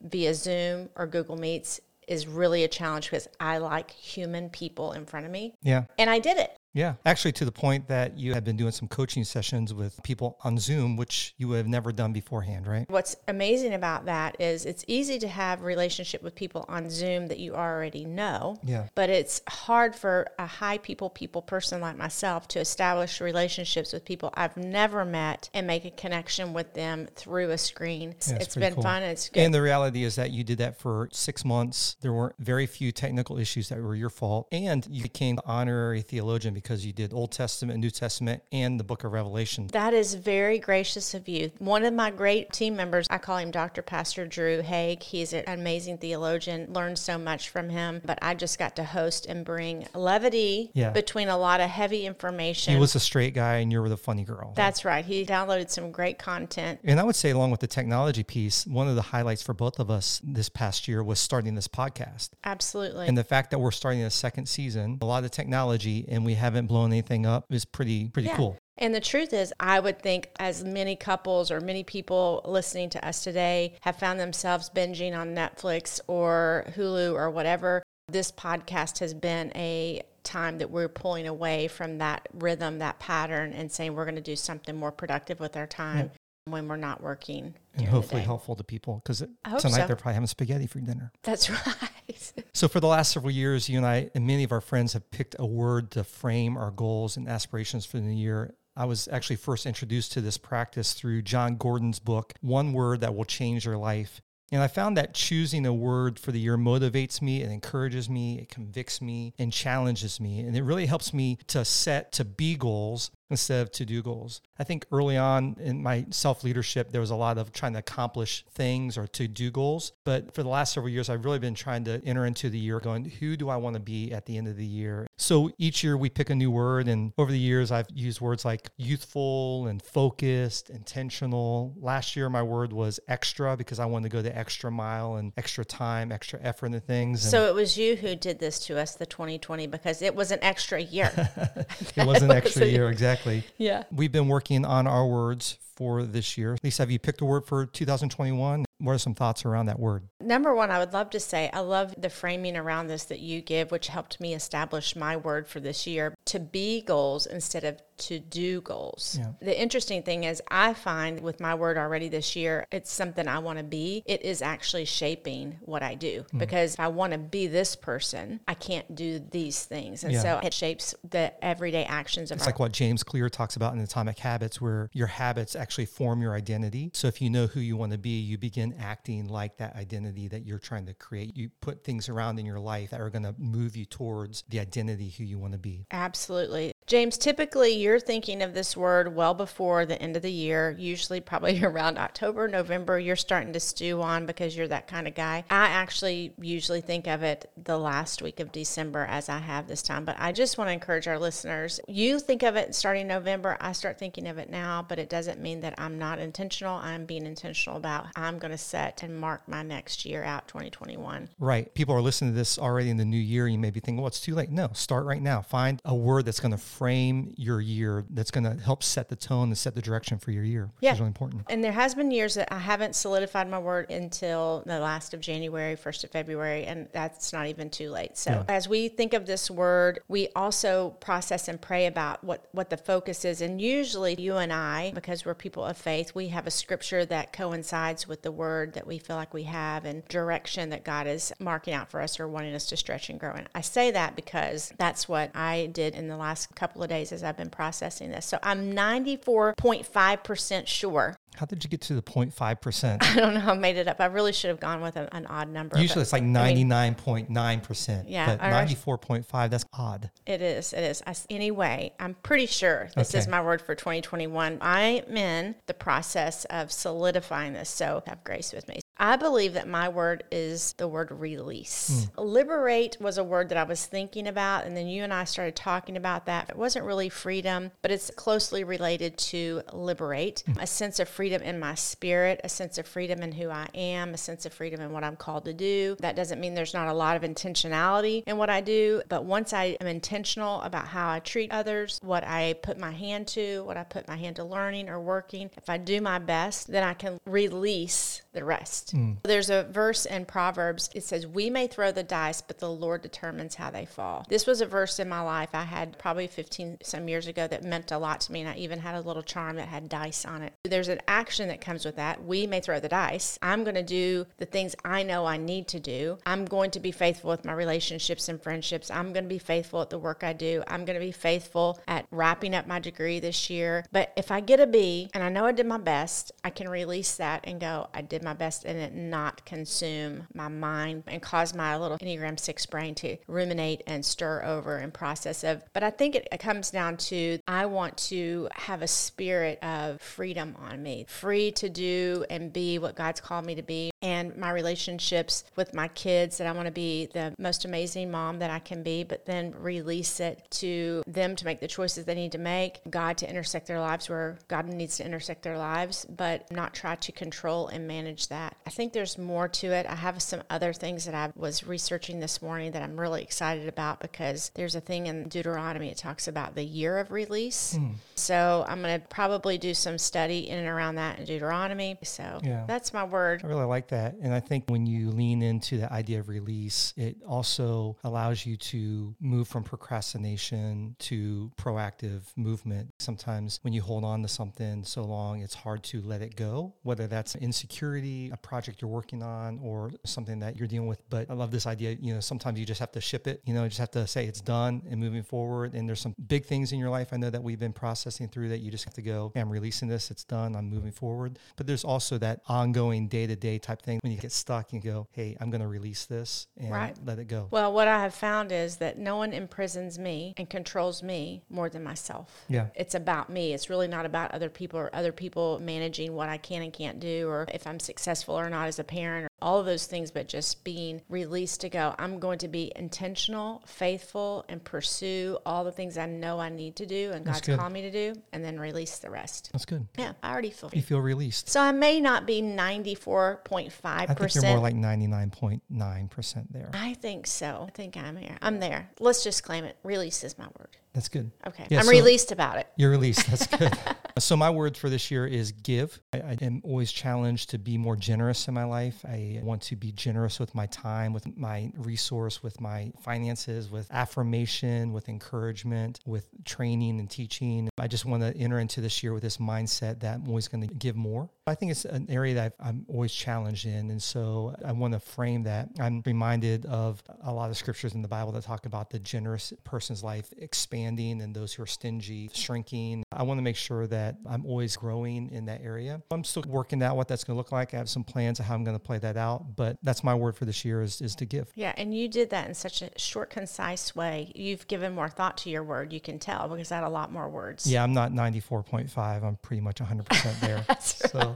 via 0.01 0.33
Zoom 0.33 0.89
or 0.97 1.07
Google 1.07 1.37
Meets 1.37 1.81
is 2.07 2.27
really 2.27 2.65
a 2.65 2.69
challenge 2.69 3.11
because 3.11 3.29
I 3.39 3.59
like 3.59 3.91
human 3.91 4.49
people 4.49 4.93
in 4.93 5.07
front 5.07 5.27
of 5.27 5.33
me. 5.33 5.55
Yeah. 5.63 5.85
And 5.99 6.09
I 6.09 6.21
did 6.21 6.39
it. 6.39 6.57
Yeah. 6.73 6.95
Actually, 7.05 7.33
to 7.33 7.45
the 7.45 7.53
point 7.53 7.89
that 7.89 8.17
you 8.19 8.35
have 8.35 8.45
been 8.45 8.57
doing 8.57 8.71
some 8.73 8.87
coaching 8.89 9.25
sessions 9.25 9.75
with 9.75 10.01
people 10.05 10.39
on 10.45 10.59
Zoom, 10.59 10.97
which 10.97 11.35
you 11.37 11.49
would 11.49 11.57
have 11.59 11.67
never 11.67 11.91
done 11.93 12.13
beforehand, 12.13 12.67
right? 12.67 12.89
What's 12.89 13.17
amazing 13.27 13.75
about 13.75 14.05
that 14.07 14.37
is 14.41 14.65
it's 14.67 14.85
easy 14.87 15.19
to 15.19 15.29
have 15.29 15.63
relationship 15.63 16.23
with 16.23 16.35
people 16.35 16.65
on 16.69 16.89
Zoom 16.89 17.27
that 17.27 17.39
you 17.39 17.55
already 17.55 18.05
know. 18.05 18.57
Yeah. 18.65 18.89
But 18.95 19.11
it's 19.11 19.43
hard 19.49 19.97
for 19.97 20.29
a 20.39 20.47
high 20.47 20.79
people 20.79 21.11
people 21.11 21.43
person 21.43 21.81
like 21.81 21.97
myself 21.97 22.47
to 22.49 22.61
establish 22.61 23.21
relationships 23.21 23.93
with 23.93 24.05
people 24.05 24.31
I've 24.35 24.57
never 24.57 25.05
met 25.05 25.51
and 25.53 25.67
make 25.67 25.85
a 25.85 25.91
connection 25.91 26.53
with 26.53 26.75
them 26.75 27.09
through 27.17 27.51
a 27.51 27.59
screen. 27.59 28.11
It's- 28.11 28.31
Yeah, 28.31 28.37
it's 28.37 28.55
been 28.55 28.75
cool. 28.75 28.83
fun. 28.85 29.03
It's 29.03 29.29
good. 29.29 29.41
And 29.41 29.53
the 29.55 29.63
reality 29.63 30.05
is 30.05 30.15
that 30.17 30.31
you 30.31 30.45
did 30.45 30.59
that 30.59 30.79
for 30.79 31.09
six 31.13 31.45
months. 31.45 31.97
There 32.01 32.13
weren't 32.13 32.37
very 32.39 32.67
few 32.67 32.93
technical 32.93 33.39
issues 33.39 33.69
that 33.71 33.81
were 33.81 33.95
your 33.97 34.11
fault. 34.11 34.47
And 34.53 34.87
you 34.89 35.03
became 35.03 35.37
the 35.37 35.47
honorary 35.47 36.03
theologian 36.03 36.55
because 36.63 36.85
you 36.85 36.93
did 36.93 37.13
Old 37.13 37.33
Testament, 37.33 37.79
New 37.81 37.91
Testament, 37.91 38.43
and 38.53 38.79
the 38.79 38.85
book 38.85 39.05
of 39.05 39.13
Revelation. 39.13 39.67
That 39.69 39.95
is 39.95 40.15
very 40.15 40.59
gracious 40.59 41.15
of 41.15 41.29
you. 41.29 41.51
One 41.59 41.85
of 41.85 41.95
my 41.95 42.11
great 42.11 42.53
team 42.53 42.77
members, 42.77 43.07
I 43.11 43.19
call 43.19 43.39
him 43.39 43.51
Dr. 43.51 43.83
Pastor 43.83 44.27
Drew 44.27 44.61
Haig. 44.63 45.03
He's 45.03 45.33
an 45.33 45.45
amazing 45.47 45.99
theologian, 45.99 46.73
learned 46.73 46.99
so 46.99 47.19
much 47.19 47.49
from 47.49 47.69
him. 47.71 48.03
But 48.05 48.19
I 48.23 48.35
just 48.35 48.59
got 48.59 48.77
to 48.77 48.85
host 48.85 49.27
and 49.27 49.45
bring 49.45 49.87
levity 49.95 50.71
Yeah. 50.75 50.91
between 50.91 51.29
a 51.29 51.39
lot 51.39 51.61
of 51.61 51.71
heavy 51.71 52.07
information. 52.07 52.75
He 52.75 52.81
was 52.81 52.95
a 52.95 53.01
straight 53.01 53.35
guy 53.35 53.57
and 53.57 53.73
you 53.73 53.81
were 53.81 53.89
the 53.89 53.97
funny 53.97 54.25
girl. 54.25 54.53
That's 54.55 54.85
right. 54.85 55.05
He 55.05 55.25
downloaded 55.25 55.71
some 55.71 55.91
great 55.93 56.19
content. 56.19 56.81
And 56.85 57.01
I 57.01 57.05
would 57.05 57.17
say, 57.17 57.31
along 57.31 57.51
with 57.51 57.61
the 57.61 57.67
technology 57.67 58.23
piece, 58.23 58.67
one 58.67 58.89
of 58.89 58.97
the 58.97 59.03
highlights 59.03 59.43
for 59.43 59.55
both 59.55 59.79
of 59.79 59.91
us 59.91 60.21
this 60.23 60.49
past 60.49 60.89
year 60.89 61.03
was 61.03 61.19
starting 61.19 61.55
this 61.55 61.69
podcast. 61.69 62.31
Absolutely. 62.45 63.07
And 63.07 63.17
the 63.17 63.25
fact 63.25 63.51
that 63.51 63.59
we're 63.59 63.71
starting 63.71 64.03
a 64.03 64.11
second 64.11 64.47
season, 64.47 64.99
a 65.01 65.05
lot 65.07 65.25
of 65.25 65.31
technology, 65.31 66.05
and 66.09 66.25
we 66.25 66.35
haven't 66.51 66.67
blown 66.67 66.93
anything 66.93 67.27
up 67.27 67.45
is 67.51 67.65
pretty 67.65 68.09
pretty 68.09 68.29
Yeah. 68.29 68.37
cool. 68.37 68.59
And 68.77 68.95
the 68.95 69.01
truth 69.01 69.33
is, 69.33 69.53
I 69.61 69.79
would 69.79 70.01
think 70.01 70.31
as 70.39 70.65
many 70.65 70.97
couples 70.97 71.51
or 71.51 71.61
many 71.61 71.85
people 71.85 72.41
listening 72.47 72.89
to 72.91 73.07
us 73.07 73.23
today 73.23 73.77
have 73.83 73.97
found 73.97 74.19
themselves 74.19 74.71
binging 74.71 75.17
on 75.17 75.35
Netflix 75.35 76.01
or 76.07 76.65
Hulu 76.77 77.13
or 77.15 77.31
whatever, 77.31 77.83
this 78.09 78.33
podcast 78.33 78.99
has 79.01 79.13
been 79.13 79.53
a 79.55 80.03
time 80.23 80.59
that 80.59 80.71
we're 80.71 80.89
pulling 80.89 81.27
away 81.27 81.69
from 81.69 81.99
that 81.99 82.27
rhythm, 82.33 82.79
that 82.79 82.99
pattern, 82.99 83.53
and 83.53 83.71
saying 83.71 83.95
we're 83.95 84.05
going 84.05 84.15
to 84.15 84.21
do 84.21 84.37
something 84.37 84.77
more 84.77 84.93
productive 84.93 85.41
with 85.41 85.57
our 85.57 85.67
time 85.67 86.11
when 86.47 86.69
we're 86.69 86.77
not 86.77 87.03
working. 87.03 87.55
And 87.75 87.87
hopefully 87.87 88.23
helpful 88.23 88.57
to 88.57 88.65
people 88.65 89.01
because 89.03 89.19
tonight 89.19 89.63
so. 89.63 89.87
they're 89.87 89.97
probably 89.97 90.15
having 90.15 90.27
spaghetti 90.27 90.67
for 90.67 90.81
dinner. 90.81 91.13
That's 91.23 91.49
right. 91.67 92.33
So, 92.53 92.69
for 92.69 92.81
the 92.81 92.87
last 92.87 93.13
several 93.13 93.31
years, 93.31 93.69
you 93.69 93.79
and 93.79 93.87
I 93.87 94.11
and 94.15 94.27
many 94.27 94.45
of 94.45 94.53
our 94.53 94.61
friends 94.61 94.93
have 94.95 95.11
picked 95.11 95.37
a 95.39 95.47
word 95.47 95.91
to 95.93 96.05
frame 96.05 96.57
our 96.57 96.71
goals 96.71 97.17
and 97.17 97.29
aspirations 97.29 97.87
for 97.87 97.99
the 97.99 98.05
new 98.05 98.21
year. 98.21 98.55
I 98.77 98.85
was 98.85 99.09
actually 99.09 99.37
first 99.37 99.67
introduced 99.67 100.13
to 100.13 100.21
this 100.21 100.39
practice 100.39 100.95
through 100.95 101.23
Jon 101.23 101.57
Gordon's 101.57 101.99
book, 101.99 102.33
One 102.41 102.73
Word 102.73 103.01
That 103.01 103.15
Will 103.15 103.25
Change 103.25 103.67
Your 103.67 103.77
Life. 103.77 104.21
And 104.53 104.63
I 104.63 104.67
found 104.67 104.97
that 104.97 105.15
choosing 105.15 105.65
a 105.65 105.73
word 105.73 106.19
for 106.19 106.33
the 106.33 106.41
year 106.41 106.57
motivates 106.57 107.23
me, 107.23 107.43
it 107.43 107.51
encourages 107.51 108.11
me, 108.11 108.39
it 108.39 108.49
convicts 108.49 109.01
me, 109.01 109.33
and 109.39 109.53
challenges 109.53 110.21
me. 110.21 110.41
And 110.41 110.57
it 110.57 110.63
really 110.63 110.87
helps 110.87 111.15
me 111.15 111.39
to 111.49 111.65
set 111.65 112.13
to 112.13 112.25
be 112.25 112.57
goals 112.57 113.11
instead 113.31 113.63
of 113.63 113.73
to 113.73 113.85
do 113.85 114.03
goals. 114.03 114.41
I 114.59 114.65
think 114.65 114.87
early 114.93 115.17
on 115.17 115.57
in 115.61 115.83
my 115.83 116.07
self 116.11 116.45
leadership, 116.45 116.93
there 116.93 117.01
was 117.01 117.11
a 117.11 117.17
lot 117.17 117.39
of 117.39 117.53
trying 117.53 117.73
to 117.75 117.79
accomplish 117.79 118.45
things 118.53 118.99
or 118.99 119.07
to 119.09 119.29
do 119.29 119.51
goals. 119.51 119.93
But 120.05 120.35
for 120.35 120.43
the 120.43 120.49
last 120.49 120.75
several 120.75 120.91
years, 120.91 121.09
I've 121.09 121.25
really 121.25 121.39
been 121.39 121.55
trying 121.55 121.85
to 121.85 122.03
enter 122.05 122.27
into 122.27 122.51
the 122.51 122.59
year 122.59 122.81
going, 122.81 123.05
who 123.05 123.37
do 123.37 123.49
I 123.49 123.57
want 123.57 123.75
to 123.75 123.81
be 123.81 124.13
at 124.13 124.27
the 124.27 124.37
end 124.37 124.49
of 124.49 124.57
the 124.57 124.67
year? 124.67 125.07
So 125.17 125.51
each 125.59 125.85
year 125.85 125.97
we 125.97 126.11
pick 126.11 126.31
a 126.31 126.35
new 126.35 126.51
word. 126.51 126.89
And 126.89 127.13
over 127.17 127.31
the 127.31 127.39
years, 127.39 127.71
I've 127.71 127.89
used 127.95 128.21
words 128.21 128.45
like 128.45 128.71
youthful 128.77 129.67
and 129.67 129.81
focused, 129.83 130.71
intentional. 130.71 131.75
Last 131.79 132.17
year, 132.17 132.29
my 132.29 132.43
word 132.43 132.73
was 132.73 133.01
extra 133.09 133.57
because 133.57 133.79
I 133.79 133.87
wanted 133.87 134.11
to 134.11 134.17
go 134.17 134.23
the 134.23 134.37
extra 134.37 134.71
mile 134.71 135.17
and 135.17 135.33
extra 135.37 135.65
time, 135.65 136.11
extra 136.11 136.41
effort 136.43 136.73
and 136.73 136.85
things. 136.85 137.25
And 137.25 137.31
So 137.31 137.47
it 137.47 137.55
was 137.55 137.77
you 137.77 137.97
who 137.97 138.17
did 138.17 138.39
this 138.39 138.59
to 138.67 138.79
us, 138.79 138.95
the 138.95 139.07
2020, 139.07 139.67
because 139.67 140.03
it 140.03 140.15
was 140.15 140.31
an 140.31 140.39
extra 140.43 140.81
year. 140.81 141.13
it 141.97 142.07
was 142.07 142.23
an 142.23 142.31
extra 142.41 142.67
year, 142.67 142.89
exactly. 142.89 143.20
Yeah. 143.59 143.85
We've 143.93 144.13
been 144.13 144.29
working 144.29 144.65
on 144.65 144.87
our 144.87 145.07
words 145.07 145.59
for 145.81 146.03
this 146.03 146.37
year. 146.37 146.59
Lisa, 146.63 146.83
have 146.83 146.91
you 146.91 146.99
picked 146.99 147.23
a 147.23 147.25
word 147.25 147.47
for 147.47 147.65
2021? 147.65 148.67
What 148.81 148.93
are 148.93 148.99
some 148.99 149.15
thoughts 149.15 149.47
around 149.47 149.67
that 149.67 149.79
word? 149.79 150.03
Number 150.21 150.55
one, 150.55 150.71
I 150.71 150.79
would 150.79 150.93
love 150.93 151.09
to 151.11 151.21
say 151.21 151.49
I 151.55 151.61
love 151.61 151.95
the 151.97 152.11
framing 152.11 152.55
around 152.57 152.89
this 152.89 153.05
that 153.05 153.21
you 153.21 153.41
give, 153.41 153.71
which 153.71 153.89
helped 153.89 154.21
me 154.21 154.35
establish 154.35 154.95
my 154.95 155.17
word 155.17 155.49
for 155.49 155.59
this 155.59 155.87
year 155.87 156.15
to 156.27 156.39
be 156.39 156.83
goals 156.83 157.25
instead 157.27 157.65
of 157.65 157.81
to 157.99 158.19
do 158.19 158.63
goals. 158.63 159.17
Yeah. 159.19 159.33
The 159.41 159.59
interesting 159.61 160.03
thing 160.03 160.25
is, 160.25 160.41
I 160.51 160.73
find 160.73 161.21
with 161.21 161.41
my 161.41 161.55
word 161.55 161.77
already 161.77 162.09
this 162.09 162.35
year, 162.37 162.65
it's 162.73 162.91
something 162.91 163.29
I 163.29 163.39
want 163.41 163.59
to 163.59 163.65
be. 163.65 164.03
It 164.07 164.23
is 164.23 164.41
actually 164.41 164.87
shaping 164.87 165.59
what 165.61 165.83
I 165.83 165.95
do 165.95 166.25
Hmm. 166.31 166.39
because 166.39 166.75
if 166.75 166.81
I 166.81 166.89
want 166.89 167.13
to 167.13 167.19
be 167.19 167.47
this 167.47 167.77
person, 167.77 168.41
I 168.49 168.55
can't 168.55 168.95
do 168.95 169.19
these 169.19 169.65
things. 169.65 170.03
And 170.05 170.13
Yeah. 170.15 170.23
so 170.23 170.41
it 170.43 170.55
shapes 170.55 170.95
the 171.09 171.33
everyday 171.45 171.85
actions 171.85 172.31
of 172.31 172.37
It's 172.37 172.47
our 172.47 172.53
like 172.53 172.59
what 172.59 172.73
James 172.73 173.03
Clear 173.03 173.29
talks 173.29 173.57
about 173.57 173.75
in 173.75 173.81
Atomic 173.81 174.19
Habits, 174.19 174.61
where 174.63 174.89
your 174.95 175.07
habits 175.09 175.55
actually 175.55 175.70
form 175.79 176.23
your 176.23 176.35
identity. 176.35 176.91
So 176.95 177.09
if 177.09 177.21
you 177.23 177.31
know 177.31 177.47
who 177.47 177.61
you 177.61 177.77
want 177.77 177.93
to 177.93 177.99
be, 177.99 178.19
you 178.19 178.39
begin 178.39 178.75
acting 178.79 179.29
like 179.29 179.57
that 179.59 179.77
identity 179.77 180.29
that 180.29 180.45
you're 180.45 180.59
trying 180.59 180.87
to 180.87 180.95
create. 180.95 181.37
You 181.37 181.51
put 181.61 181.85
things 181.85 182.09
around 182.09 182.39
in 182.39 182.47
your 182.47 182.61
life 182.61 182.91
that 182.91 183.01
are 183.01 183.11
going 183.11 183.25
to 183.25 183.35
move 183.39 183.77
you 183.77 183.85
towards 183.85 184.45
the 184.49 184.61
identity 184.61 185.11
who 185.11 185.25
you 185.25 185.39
want 185.39 185.53
to 185.53 185.59
be. 185.59 185.87
Absolutely. 185.91 186.73
James, 186.91 187.17
typically 187.17 187.71
you're 187.77 188.01
thinking 188.01 188.43
of 188.43 188.53
this 188.53 188.77
word 188.77 189.15
well 189.15 189.33
before 189.33 189.87
the 189.87 190.03
end 190.03 190.17
of 190.17 190.23
the 190.23 190.33
year, 190.33 190.75
usually 190.77 191.21
probably 191.21 191.63
around 191.65 191.99
October, 191.99 192.49
November, 192.49 192.99
you're 192.99 193.15
starting 193.15 193.53
to 193.53 193.61
stew 193.61 194.03
on 194.03 194.27
because 194.27 194.57
you're 194.57 194.67
that 194.67 194.89
kind 194.89 195.07
of 195.07 195.15
guy. 195.15 195.45
I 195.51 195.67
actually 195.67 196.33
usually 196.41 196.81
think 196.81 197.07
of 197.07 197.23
it 197.23 197.49
the 197.57 197.79
last 197.79 198.23
week 198.23 198.41
of 198.41 198.51
December 198.51 199.07
as 199.09 199.29
I 199.29 199.39
have 199.39 199.69
this 199.69 199.83
time, 199.83 200.05
but 200.05 200.17
I 200.19 200.33
just 200.33 200.59
want 200.59 200.67
to 200.67 200.73
encourage 200.73 201.07
our 201.07 201.17
listeners. 201.17 201.79
You 201.87 202.19
think 202.19 202.43
of 202.43 202.57
it 202.57 202.75
starting 202.75 203.07
November, 203.07 203.57
I 203.61 203.71
start 203.71 203.97
thinking 203.97 204.27
of 204.27 204.39
it 204.39 204.51
now, 204.51 204.85
but 204.89 204.99
it 204.99 205.09
doesn't 205.09 205.41
mean 205.41 205.61
that 205.61 205.77
I'm 205.79 205.97
not 205.97 206.19
intentional. 206.19 206.75
I'm 206.75 207.05
being 207.05 207.25
intentional 207.25 207.79
about 207.79 208.07
I'm 208.17 208.41
going 208.41 208.51
to 208.51 208.59
set 208.59 209.05
and 209.05 209.17
mark 209.17 209.47
my 209.47 209.63
next 209.63 210.05
year 210.05 210.25
out 210.25 210.49
2021. 210.49 211.29
Right. 211.39 211.73
People 211.73 211.95
are 211.95 212.03
listening 212.03 212.33
to 212.33 212.37
this 212.37 212.59
already 212.59 212.91
in 212.91 212.97
the 212.97 213.05
new 213.05 213.17
year. 213.17 213.47
You 213.47 213.59
may 213.59 213.71
be 213.71 213.79
thinking, 213.79 213.99
well, 213.99 214.09
it's 214.09 214.21
too 214.21 214.35
late. 214.35 214.51
No, 214.51 214.71
start 214.73 215.07
right 215.07 215.23
now. 215.23 215.41
Find 215.41 215.81
a 215.85 215.95
word 215.95 216.25
that's 216.25 216.41
going 216.41 216.51
to 216.51 216.59
frame 216.81 217.35
your 217.37 217.61
year 217.61 218.07
that's 218.09 218.31
going 218.31 218.43
to 218.43 218.55
help 218.65 218.83
set 218.83 219.11
the 219.11 219.15
tone 219.15 219.49
and 219.49 219.59
set 219.59 219.75
the 219.75 219.83
direction 219.83 220.17
for 220.19 220.31
your 220.31 220.43
year, 220.45 220.63
which 220.63 220.73
Yeah. 220.81 220.95
is 220.95 220.99
really 220.99 221.09
important. 221.09 221.43
And 221.51 221.63
there 221.63 221.73
has 221.73 221.95
been 221.95 222.11
years 222.11 222.33
that 222.37 222.51
I 222.51 222.59
haven't 222.59 222.97
solidified 222.97 223.51
my 223.51 223.59
word 223.59 223.91
until 223.91 224.63
the 224.65 224.81
last 224.81 225.13
of 225.13 225.21
January, 225.21 225.77
first 225.77 226.05
of 226.05 226.11
February, 226.11 226.65
and 226.65 226.89
that's 226.91 227.35
not 227.35 227.49
even 227.49 227.69
too 227.69 227.91
late. 227.91 228.17
So 228.17 228.31
Yeah. 228.31 228.45
as 228.49 228.67
we 228.67 228.89
think 228.89 229.13
of 229.13 229.27
this 229.27 229.51
word, 229.51 230.01
we 230.09 230.29
also 230.35 230.97
process 231.01 231.49
and 231.49 231.61
pray 231.61 231.85
about 231.85 232.25
what 232.25 232.47
what 232.53 232.71
the 232.71 232.79
focus 232.79 233.27
is. 233.27 233.43
And 233.43 233.61
usually, 233.61 234.15
you 234.19 234.39
and 234.39 234.51
I, 234.51 234.93
because 234.95 235.27
we're 235.27 235.35
people 235.35 235.63
of 235.63 235.77
faith, 235.77 236.15
we 236.15 236.29
have 236.29 236.47
a 236.47 236.51
scripture 236.51 237.05
that 237.05 237.35
coincides 237.35 238.09
with 238.09 238.23
the 238.23 238.33
word 238.33 238.73
that 238.73 238.87
we 238.87 238.97
feel 238.99 239.17
like 239.17 239.35
we 239.35 239.43
have 239.43 239.85
and 239.85 240.03
direction 240.09 240.71
that 240.71 240.83
God 240.83 241.07
is 241.07 241.31
marking 241.39 241.75
out 241.75 241.91
for 241.91 242.01
us 242.01 242.19
or 242.19 242.27
wanting 242.27 242.55
us 242.55 242.65
to 242.67 242.77
stretch 242.79 243.11
and 243.11 243.21
grow. 243.21 243.33
And 243.33 243.49
I 243.55 243.61
say 243.61 243.91
that 243.91 244.17
because 244.17 244.73
that's 244.79 245.07
what 245.07 245.31
I 245.37 245.67
did 245.67 245.95
in 245.95 246.09
the 246.09 246.17
last 246.17 246.55
couple 246.55 246.70
of 246.77 246.89
days 246.89 247.13
as 247.13 247.23
I've 247.23 247.37
been 247.37 247.51
processing 247.51 248.11
this. 248.11 248.27
So 248.27 248.39
I'm 248.43 248.73
94.5% 248.73 250.67
sure 250.67 251.17
How 251.37 251.47
did 251.47 251.63
you 251.65 251.71
get 251.71 251.81
to 251.83 251.95
the 251.95 252.03
0.5%? 252.03 252.99
I 253.03 253.15
don't 253.15 253.35
know. 253.35 253.41
I 253.53 253.55
made 253.55 253.77
it 253.77 253.89
up. 253.89 254.01
I 254.01 254.07
really 254.07 254.33
should 254.33 254.49
have 254.49 254.61
gone 254.61 254.81
with 254.81 254.97
an, 254.97 255.09
an 255.13 255.27
odd 255.27 255.49
number. 255.49 255.79
Usually 255.79 256.03
it's 256.03 256.13
like 256.13 256.23
99.9%. 256.23 258.05
Yeah, 258.09 258.27
But 258.27 258.43
I 258.43 258.51
rush- 258.51 258.75
94.5, 258.75 259.51
that's 259.51 259.65
odd. 259.73 260.11
It 260.27 260.43
is. 260.43 260.73
It 260.73 260.83
is. 260.83 261.03
I 261.07 261.15
anyway, 261.29 261.93
I'm 261.99 262.15
pretty 262.23 262.47
sure 262.47 262.91
this 262.95 263.15
is 263.15 263.29
my 263.29 263.43
word 263.43 263.63
for 263.63 263.75
2021. 263.75 264.59
I'm 264.61 265.17
in 265.17 265.55
the 265.67 265.75
process 265.75 266.45
of 266.47 266.71
solidifying 266.73 267.53
this, 267.55 267.69
so 267.71 268.03
have 268.07 268.23
grace 268.25 268.53
with 268.53 268.69
me. 268.69 268.81
I 269.01 269.17
believe 269.17 269.55
that 269.55 269.67
my 269.67 269.89
word 269.89 270.25
is 270.31 270.75
the 270.75 270.87
word 270.87 271.11
release. 271.11 272.07
Hmm. 272.15 272.21
Liberate 272.21 272.99
was 273.01 273.17
a 273.17 273.25
word 273.25 273.49
that 273.49 273.57
I 273.57 273.65
was 273.65 273.87
thinking 273.87 274.27
about, 274.27 274.67
and 274.67 274.77
then 274.77 274.89
you 274.89 275.03
and 275.03 275.13
I 275.13 275.25
started 275.25 275.57
talking 275.57 275.97
about 275.97 276.27
that. 276.27 276.51
It 276.51 276.57
wasn't 276.57 276.85
really 276.85 277.09
freedom, 277.09 277.73
but 277.81 277.91
it's 277.91 278.11
closely 278.11 278.63
related 278.63 279.17
to 279.17 279.63
liberate 279.73 280.45
hmm. 280.45 280.61
a 280.61 280.67
sense 280.67 281.01
of 281.01 281.09
freedom 281.09 281.41
in 281.41 281.59
my 281.59 281.75
spirit, 281.75 282.43
a 282.45 282.49
sense 282.51 282.77
of 282.77 282.87
freedom 282.87 283.23
in 283.23 283.33
who 283.33 283.49
I 283.49 283.69
am, 283.75 284.13
a 284.13 284.19
sense 284.19 284.45
of 284.45 284.53
freedom 284.53 284.83
in 284.83 284.93
what 284.93 285.03
I'm 285.03 285.17
called 285.17 285.47
to 285.47 285.55
do. 285.55 285.97
That 286.01 286.15
doesn't 286.15 286.39
mean 286.39 286.53
there's 286.53 286.75
not 286.75 286.89
a 286.89 286.93
lot 286.93 287.17
of 287.17 287.23
intentionality 287.23 288.23
in 288.27 288.37
what 288.37 288.51
I 288.51 288.61
do, 288.61 289.01
but 289.09 289.25
once 289.25 289.55
I 289.55 289.79
am 289.81 289.87
intentional 289.87 290.61
about 290.61 290.87
how 290.87 291.09
I 291.09 291.21
treat 291.21 291.51
others, 291.53 292.01
what 292.03 292.23
I 292.25 292.53
put 292.63 292.79
my 292.79 292.91
hand 292.91 293.29
to, 293.29 293.65
what 293.65 293.79
I 293.79 293.85
put 293.85 294.07
my 294.09 294.17
hand 294.17 294.37
to 294.37 294.45
learning 294.45 294.91
or 294.91 295.01
working, 295.01 295.49
if 295.57 295.71
I 295.71 295.79
do 295.79 296.03
my 296.03 296.19
best, 296.19 296.71
then 296.71 296.83
I 296.83 296.93
can 296.93 297.19
release 297.25 298.21
the 298.33 298.45
rest. 298.45 298.90
Hmm. 298.93 299.13
There's 299.23 299.51
a 299.51 299.65
verse 299.65 300.07
in 300.07 300.25
Proverbs. 300.25 300.91
It 300.95 301.05
says, 301.05 301.27
We 301.27 301.51
may 301.51 301.67
throw 301.67 301.93
the 301.93 302.03
dice, 302.03 302.41
but 302.41 302.59
the 302.59 302.71
Lord 302.71 303.03
determines 303.03 303.55
how 303.55 303.71
they 303.71 303.87
fall. 303.87 304.27
This 304.29 304.47
was 304.47 304.61
a 304.61 304.67
verse 304.67 304.99
in 304.99 305.09
my 305.09 305.21
life 305.21 305.51
I 305.53 305.63
had 305.63 305.99
probably 305.99 306.27
15 306.27 306.79
some 306.83 307.09
years 307.09 307.27
ago 307.27 307.47
that 307.47 307.65
meant 307.65 307.93
a 307.93 307.99
lot 307.99 308.21
to 308.23 308.33
me. 308.33 308.41
And 308.41 308.49
I 308.49 308.57
even 308.57 308.79
had 308.79 308.95
a 308.95 309.01
little 309.01 309.23
charm 309.23 309.57
that 309.57 309.69
had 309.69 309.89
dice 309.89 310.25
on 310.25 310.43
it. 310.43 310.53
There's 310.65 310.89
an 310.89 311.01
action 311.09 311.49
that 311.49 311.61
comes 311.61 311.85
with 311.85 311.97
that. 311.97 312.25
We 312.25 312.47
may 312.47 312.61
throw 312.61 312.81
the 312.81 312.89
dice. 312.89 313.39
I'm 313.43 313.65
going 313.65 313.75
to 313.75 313.83
do 313.83 314.27
the 314.39 314.47
things 314.47 314.75
I 314.85 315.03
know 315.03 315.27
I 315.27 315.37
need 315.37 315.69
to 315.69 315.81
do. 315.81 316.19
I'm 316.27 316.45
going 316.45 316.71
to 316.73 316.81
be 316.81 316.93
faithful 316.93 317.31
with 317.31 317.45
my 317.45 317.53
relationships 317.53 318.29
and 318.29 318.43
friendships. 318.43 318.91
I'm 318.91 319.13
going 319.13 319.25
to 319.25 319.29
be 319.29 319.39
faithful 319.39 319.83
at 319.83 319.91
the 319.91 319.99
work 319.99 320.25
I 320.25 320.33
do. 320.33 320.63
I'm 320.67 320.85
going 320.85 320.99
to 320.99 321.05
be 321.05 321.13
faithful 321.13 321.81
at 321.87 322.07
wrapping 322.11 322.55
up 322.55 322.67
my 322.67 322.79
degree 322.79 323.21
this 323.21 323.51
year. 323.51 323.85
But 323.93 324.13
if 324.17 324.31
I 324.31 324.41
get 324.41 324.61
a 324.61 324.67
B 324.67 325.11
and 325.15 325.23
I 325.23 325.29
know 325.29 325.47
I 325.47 325.53
did 325.53 325.67
my 325.67 325.79
best, 325.79 326.33
I 326.45 326.51
can 326.51 326.69
release 326.69 327.17
that 327.17 327.45
and 327.45 327.61
go, 327.61 327.89
I 327.95 328.03
did 328.03 328.23
my 328.23 328.35
best 328.35 328.65
and 328.65 328.80
it 328.81 328.95
not 328.95 329.45
consume 329.45 330.27
my 330.35 330.49
mind 330.49 331.05
and 331.07 331.23
cause 331.23 331.55
my 331.55 331.77
little 331.77 331.99
Enneagram 331.99 332.39
6 332.39 332.67
brain 332.67 332.95
to 332.97 333.17
ruminate 333.27 333.83
and 333.87 334.05
stir 334.05 334.43
over 334.45 334.77
and 334.77 334.93
process 334.93 335.45
of. 335.45 335.63
But 335.73 335.83
I 335.83 335.91
think 335.91 336.15
it, 336.15 336.29
it 336.31 336.39
comes 336.39 336.71
down 336.71 336.97
to 336.97 337.39
I 337.47 337.67
want 337.67 337.97
to 338.09 338.49
have 338.55 338.83
a 338.83 338.89
spirit 338.89 339.63
of 339.63 340.01
freedom 340.01 340.57
on 340.59 340.83
me, 340.83 341.07
free 341.09 341.53
to 341.53 341.69
do 341.69 342.25
and 342.31 342.53
be 342.53 342.79
what 342.79 342.97
God's 342.97 343.21
called 343.21 343.47
me 343.47 343.55
to 343.55 343.63
be. 343.63 343.90
And 344.03 344.37
my 344.37 344.51
relationships 344.51 345.45
with 345.57 345.75
my 345.75 345.89
kids, 345.89 346.39
that 346.39 346.47
I 346.47 346.53
want 346.53 346.67
to 346.67 346.73
be 346.73 347.07
the 347.07 347.35
most 347.39 347.65
amazing 347.67 348.11
mom 348.11 348.39
that 348.39 348.51
I 348.51 348.59
can 348.59 348.83
be, 348.83 349.05
but 349.05 349.27
then 349.27 349.55
release 349.59 350.21
it 350.21 350.43
to 350.53 351.03
them 351.07 351.37
to 351.37 351.45
make 351.45 351.61
the 351.61 351.69
choices 351.69 352.07
they 352.07 352.15
need 352.15 352.33
to 352.33 352.39
make, 352.39 352.81
God 352.89 353.19
to 353.19 353.29
intersect 353.29 353.67
their 353.67 353.81
lives 353.81 354.09
where 354.09 354.39
God 354.49 354.67
needs 354.69 354.97
to 354.97 355.05
intersect 355.05 355.43
their 355.43 355.59
lives, 355.59 356.07
but 356.09 356.51
not 356.51 356.73
try 356.73 356.95
to 356.97 357.13
control 357.13 357.69
and 357.69 357.87
manage 357.87 358.29
that. 358.29 358.57
I 358.67 358.71
think 358.71 358.93
there's 358.95 359.19
more 359.19 359.49
to 359.49 359.67
it. 359.69 359.85
I 359.87 359.95
have 359.97 360.23
some 360.23 360.43
other 360.49 360.73
things 360.73 361.05
that 361.05 361.15
I 361.15 361.31
was 361.37 361.65
researching 361.65 362.21
this 362.21 362.41
morning 362.41 362.73
that 362.73 362.83
I'm 362.83 362.99
really 362.99 363.23
excited 363.23 363.69
about 363.69 364.01
because 364.01 364.51
there's 364.55 364.75
a 364.75 364.81
thing 364.81 365.09
in 365.09 365.29
Deuteronomy, 365.29 365.91
it 365.91 365.99
talks 365.99 366.27
about 366.27 366.55
the 366.55 366.65
year 366.65 366.99
of 366.99 367.11
release. 367.11 367.75
Hmm. 367.75 367.93
So 368.15 368.65
I'm 368.67 368.81
going 368.81 368.99
to 368.99 369.07
probably 369.09 369.59
do 369.59 369.75
some 369.75 369.99
study 369.99 370.49
in 370.49 370.59
and 370.59 370.69
around 370.69 370.95
that 370.95 371.19
in 371.19 371.27
Deuteronomy. 371.27 371.99
So 372.03 372.41
Yeah. 372.43 372.65
that's 372.67 372.95
my 372.95 373.05
word. 373.05 373.43
I 373.45 373.47
really 373.47 373.65
like 373.65 373.89
that. 373.91 374.17
And 374.23 374.35
I 374.35 374.41
think 374.41 374.65
when 374.69 374.87
you 374.87 375.11
lean 375.11 375.43
into 375.43 375.79
the 375.79 375.93
idea 375.93 376.19
of 376.21 376.29
release, 376.29 376.93
it 376.97 377.17
also 377.27 377.97
allows 378.03 378.45
you 378.47 378.57
to 378.57 379.15
move 379.21 379.47
from 379.47 379.63
procrastination 379.63 380.97
to 381.01 381.53
proactive 381.57 382.23
movement. 382.37 382.93
Sometimes 382.99 383.61
when 383.63 383.73
you 383.73 383.83
hold 383.83 384.05
on 384.05 384.23
to 384.23 384.29
something 384.29 384.85
so 384.85 385.03
long, 385.03 385.41
it's 385.43 385.55
hard 385.55 385.83
to 385.85 386.01
let 386.03 386.23
it 386.23 386.37
go, 386.37 386.75
whether 386.83 387.07
that's 387.07 387.37
insecurity, 387.37 388.31
a 388.33 388.37
project 388.37 388.81
you're 388.83 388.91
working 388.91 389.23
on, 389.23 389.59
or 389.63 389.91
something 390.05 390.39
that 390.41 390.57
you're 390.57 390.69
dealing 390.69 390.89
with. 390.89 391.03
But 391.11 391.31
I 391.31 391.35
love 391.35 391.51
this 391.51 391.67
idea, 391.67 391.97
you 392.01 392.15
know, 392.15 392.21
sometimes 392.21 392.59
you 392.59 392.67
just 392.67 392.81
have 392.81 392.93
to 392.93 393.01
ship 393.01 393.27
it, 393.27 393.43
you 393.45 393.55
know, 393.55 393.65
you 393.65 393.69
just 393.69 393.81
have 393.81 393.91
to 393.93 394.07
say 394.07 394.27
it's 394.27 394.41
done 394.41 394.83
and 394.89 394.99
moving 394.99 395.23
forward. 395.23 395.75
And 395.75 395.89
there's 395.89 396.01
some 396.01 396.15
big 396.29 396.47
things 396.47 396.73
in 396.73 396.79
your 396.79 396.91
life 396.91 397.09
I 397.13 397.17
know 397.17 397.31
that 397.31 397.43
we've 397.43 397.59
been 397.59 397.73
processing 397.73 398.29
through 398.29 398.49
that 398.51 398.59
you 398.59 398.71
just 398.71 398.85
have 398.85 398.95
to 398.95 399.03
go, 399.03 399.25
"Okay, 399.25 399.41
I'm 399.41 399.51
releasing 399.51 399.89
this, 399.89 400.11
it's 400.11 400.25
done, 400.25 400.55
I'm 400.57 400.69
moving 400.69 400.93
forward. 400.93 401.39
But 401.57 401.67
there's 401.67 401.85
also 401.85 402.19
that 402.19 402.41
ongoing 402.49 403.09
day 403.09 403.27
to 403.27 403.37
day 403.37 403.59
type 403.59 403.80
thing 403.81 403.99
when 404.03 404.13
you 404.13 404.19
get 404.19 404.33
stuck, 404.33 404.73
you 404.73 404.81
go, 404.81 405.07
hey, 405.13 405.37
I'm 405.41 405.51
going 405.51 405.61
to 405.61 405.67
release 405.69 406.07
this 406.07 406.47
and 406.59 406.71
Right. 406.71 406.97
let 407.05 407.19
it 407.19 407.27
go. 407.29 407.49
Well, 407.51 407.73
what 407.73 407.89
I 407.89 408.01
have 408.03 408.15
found 408.15 408.53
is 408.53 408.77
that 408.77 408.99
no 408.99 409.17
one 409.17 409.33
imprisons 409.33 409.99
me 409.99 410.35
and 410.37 410.49
controls 410.49 411.03
me 411.03 411.43
more 411.49 411.69
than 411.69 411.83
myself. 411.83 412.45
Yeah. 412.49 412.67
It's 412.75 412.95
about 412.95 413.31
me. 413.31 413.53
It's 413.53 413.71
really 413.71 413.89
not 413.89 414.07
about 414.07 414.33
other 414.33 414.49
people 414.51 414.79
or 414.79 414.95
other 414.95 415.13
people 415.13 415.59
managing 415.61 416.15
what 416.15 416.29
I 416.29 416.39
can 416.39 416.63
and 416.63 416.73
can't 416.73 417.01
do 417.01 417.29
or 417.29 417.47
if 417.53 417.67
I'm 417.67 417.81
successful 417.81 418.39
or 418.39 418.49
not 418.51 418.69
as 418.69 418.79
a 418.79 418.85
parent 418.85 419.30
all 419.43 419.59
of 419.61 419.67
those 419.67 419.87
things, 419.87 420.11
but 420.11 420.29
just 420.29 420.63
being 420.65 421.01
released 421.09 421.61
to 421.63 421.69
go. 421.69 421.95
I'm 421.99 422.19
going 422.19 422.39
to 422.41 422.49
be 422.49 422.73
intentional, 422.77 423.63
faithful, 423.67 424.45
and 424.49 424.63
pursue 424.63 425.39
all 425.47 425.65
the 425.65 425.73
things 425.73 425.97
I 425.99 426.07
know 426.07 426.39
I 426.39 426.49
need 426.49 426.77
to 426.77 426.87
do 426.87 427.11
and 427.13 427.25
That's 427.25 427.39
God's 427.39 427.47
good. 427.47 427.59
called 427.59 427.73
me 427.73 427.83
to 427.83 427.91
do, 427.91 428.21
and 428.33 428.45
then 428.45 428.59
release 428.61 428.99
the 428.99 429.11
rest. 429.11 429.51
That's 429.53 429.65
good. 429.65 429.87
Yeah, 429.99 430.13
I 430.23 430.33
already 430.33 430.51
feel. 430.51 430.71
You 430.73 430.83
feel 430.83 431.01
released. 431.01 431.49
So 431.49 431.61
I 431.61 431.73
may 431.73 432.01
not 432.01 432.27
be 432.27 432.43
94.5%. 432.43 433.71
I 433.85 434.07
think 434.07 434.35
you're 434.35 434.45
more 434.45 434.59
like 434.59 434.75
99.9% 434.75 436.47
there. 436.51 436.71
I 436.73 436.95
think 436.95 437.27
so. 437.27 437.65
I 437.67 437.71
think 437.71 437.97
I'm 437.97 438.17
here. 438.17 438.37
I'm 438.43 438.61
there. 438.61 438.91
Let's 439.01 439.25
just 439.25 439.43
claim 439.43 439.65
it. 439.65 439.77
Release 439.83 440.23
is 440.25 440.39
my 440.39 440.47
word. 440.59 440.77
That's 440.93 441.09
good. 441.09 441.31
Okay. 441.47 441.67
Yeah, 441.71 441.79
I'm 441.79 441.85
so- 441.85 441.91
released 441.93 442.33
about 442.33 442.59
it. 442.59 442.67
You're 442.77 442.91
released. 442.91 443.27
That's 443.29 443.47
good. 443.59 443.73
So 444.19 444.37
my 444.37 444.51
word 444.51 444.77
for 444.77 444.89
this 444.89 445.11
year 445.11 445.27
is 445.27 445.53
give. 445.53 445.99
I, 446.13 446.19
I 446.19 446.37
am 446.43 446.61
always 446.65 446.93
challenged 446.93 447.51
to 447.51 447.59
be 447.59 447.79
more 447.79 447.97
generous 447.97 448.49
in 448.49 448.55
my 448.55 448.65
life. 448.65 449.05
I 449.07 449.41
want 449.43 449.63
to 449.63 449.77
be 449.77 449.93
generous 449.93 450.39
with 450.39 450.55
my 450.55 450.67
time, 450.67 451.13
with 451.13 451.37
my 451.37 451.73
resource, 451.77 452.43
with 452.43 452.61
my 452.61 452.93
finances, 453.01 453.71
with 453.71 453.87
affirmation, 453.91 454.93
with 454.93 455.09
encouragement, 455.09 456.01
with 456.05 456.27
training 456.45 457.01
and 457.01 457.09
teaching. 457.09 457.70
I 457.81 457.87
just 457.87 458.05
want 458.05 458.23
to 458.23 458.37
enter 458.37 458.59
into 458.59 458.83
this 458.83 459.03
year 459.03 459.15
with 459.15 459.23
this 459.23 459.39
mindset 459.39 460.01
that 460.01 460.17
I'm 460.17 460.29
always 460.29 460.49
going 460.49 460.69
to 460.69 460.75
give 460.75 460.97
more. 460.97 461.31
I 461.47 461.55
think 461.55 461.73
it's 461.73 461.87
an 461.87 462.07
area 462.11 462.35
that 462.35 462.53
I've, 462.61 462.69
I'm 462.69 462.87
always 462.89 463.13
challenged 463.13 463.67
in. 463.67 463.91
And 463.91 464.03
so 464.03 464.55
I 464.65 464.73
want 464.73 464.93
to 464.93 465.01
frame 465.01 465.45
that. 465.45 465.71
I'm 465.81 466.03
reminded 466.05 466.67
of 466.67 467.03
a 467.23 467.33
lot 467.33 467.49
of 467.51 467.57
scriptures 467.57 467.95
in 467.95 468.03
the 468.03 468.09
Bible 468.09 468.33
that 468.33 468.45
talk 468.45 468.67
about 468.67 468.91
the 468.91 468.99
generous 468.99 469.53
person's 469.65 470.05
life 470.05 470.31
expanding 470.37 471.23
and 471.23 471.35
those 471.35 471.55
who 471.55 471.63
are 471.63 471.67
stingy 471.67 472.31
shrinking. 472.35 473.03
I 473.11 473.23
want 473.23 473.39
to 473.39 473.43
make 473.43 473.57
sure 473.57 473.87
that 473.87 474.17
I'm 474.29 474.45
always 474.45 474.77
growing 474.77 475.31
in 475.31 475.47
that 475.47 475.63
area. 475.63 476.03
I'm 476.11 476.23
still 476.23 476.45
working 476.47 476.83
out 476.83 476.97
what 476.97 477.09
that's 477.09 477.25
going 477.25 477.35
to 477.35 477.39
look 477.39 477.51
like. 477.51 477.73
I 477.73 477.79
have 477.79 477.89
some 477.89 478.05
plans 478.05 478.41
of 478.41 478.45
how 478.45 478.55
I'm 478.55 478.63
going 478.63 478.79
to 478.79 478.85
play 478.85 478.99
that 478.99 479.17
out, 479.17 479.57
but 479.57 479.79
that's 479.83 480.05
my 480.05 480.15
word 480.15 480.37
for 480.37 480.45
this 480.45 480.65
year 480.65 480.83
is, 480.83 481.01
is 481.01 481.15
to 481.17 481.25
give. 481.25 481.51
Yeah, 481.55 481.73
and 481.77 481.95
you 481.95 482.09
did 482.09 482.31
that 482.31 482.47
in 482.47 482.55
such 482.55 482.83
a 482.83 482.91
short, 482.97 483.31
concise 483.31 483.97
way. 483.97 484.31
You've 484.35 484.69
given 484.69 484.95
more 484.95 485.09
thought 485.09 485.39
to 485.39 485.51
your 485.51 485.65
word. 485.65 485.93
You 485.93 486.01
can 486.01 486.19
tell 486.19 486.49
because 486.49 486.71
I 486.71 486.77
had 486.77 486.85
a 486.85 486.91
lot 486.91 487.11
more 487.11 487.29
words. 487.29 487.70
Yeah, 487.71 487.83
I'm 487.83 487.95
not 487.95 488.13
94.5. 488.13 489.23
I'm 489.23 489.37
pretty 489.37 489.61
much 489.61 489.77
100% 489.77 490.41
there. 490.41 490.67
so, 490.81 491.35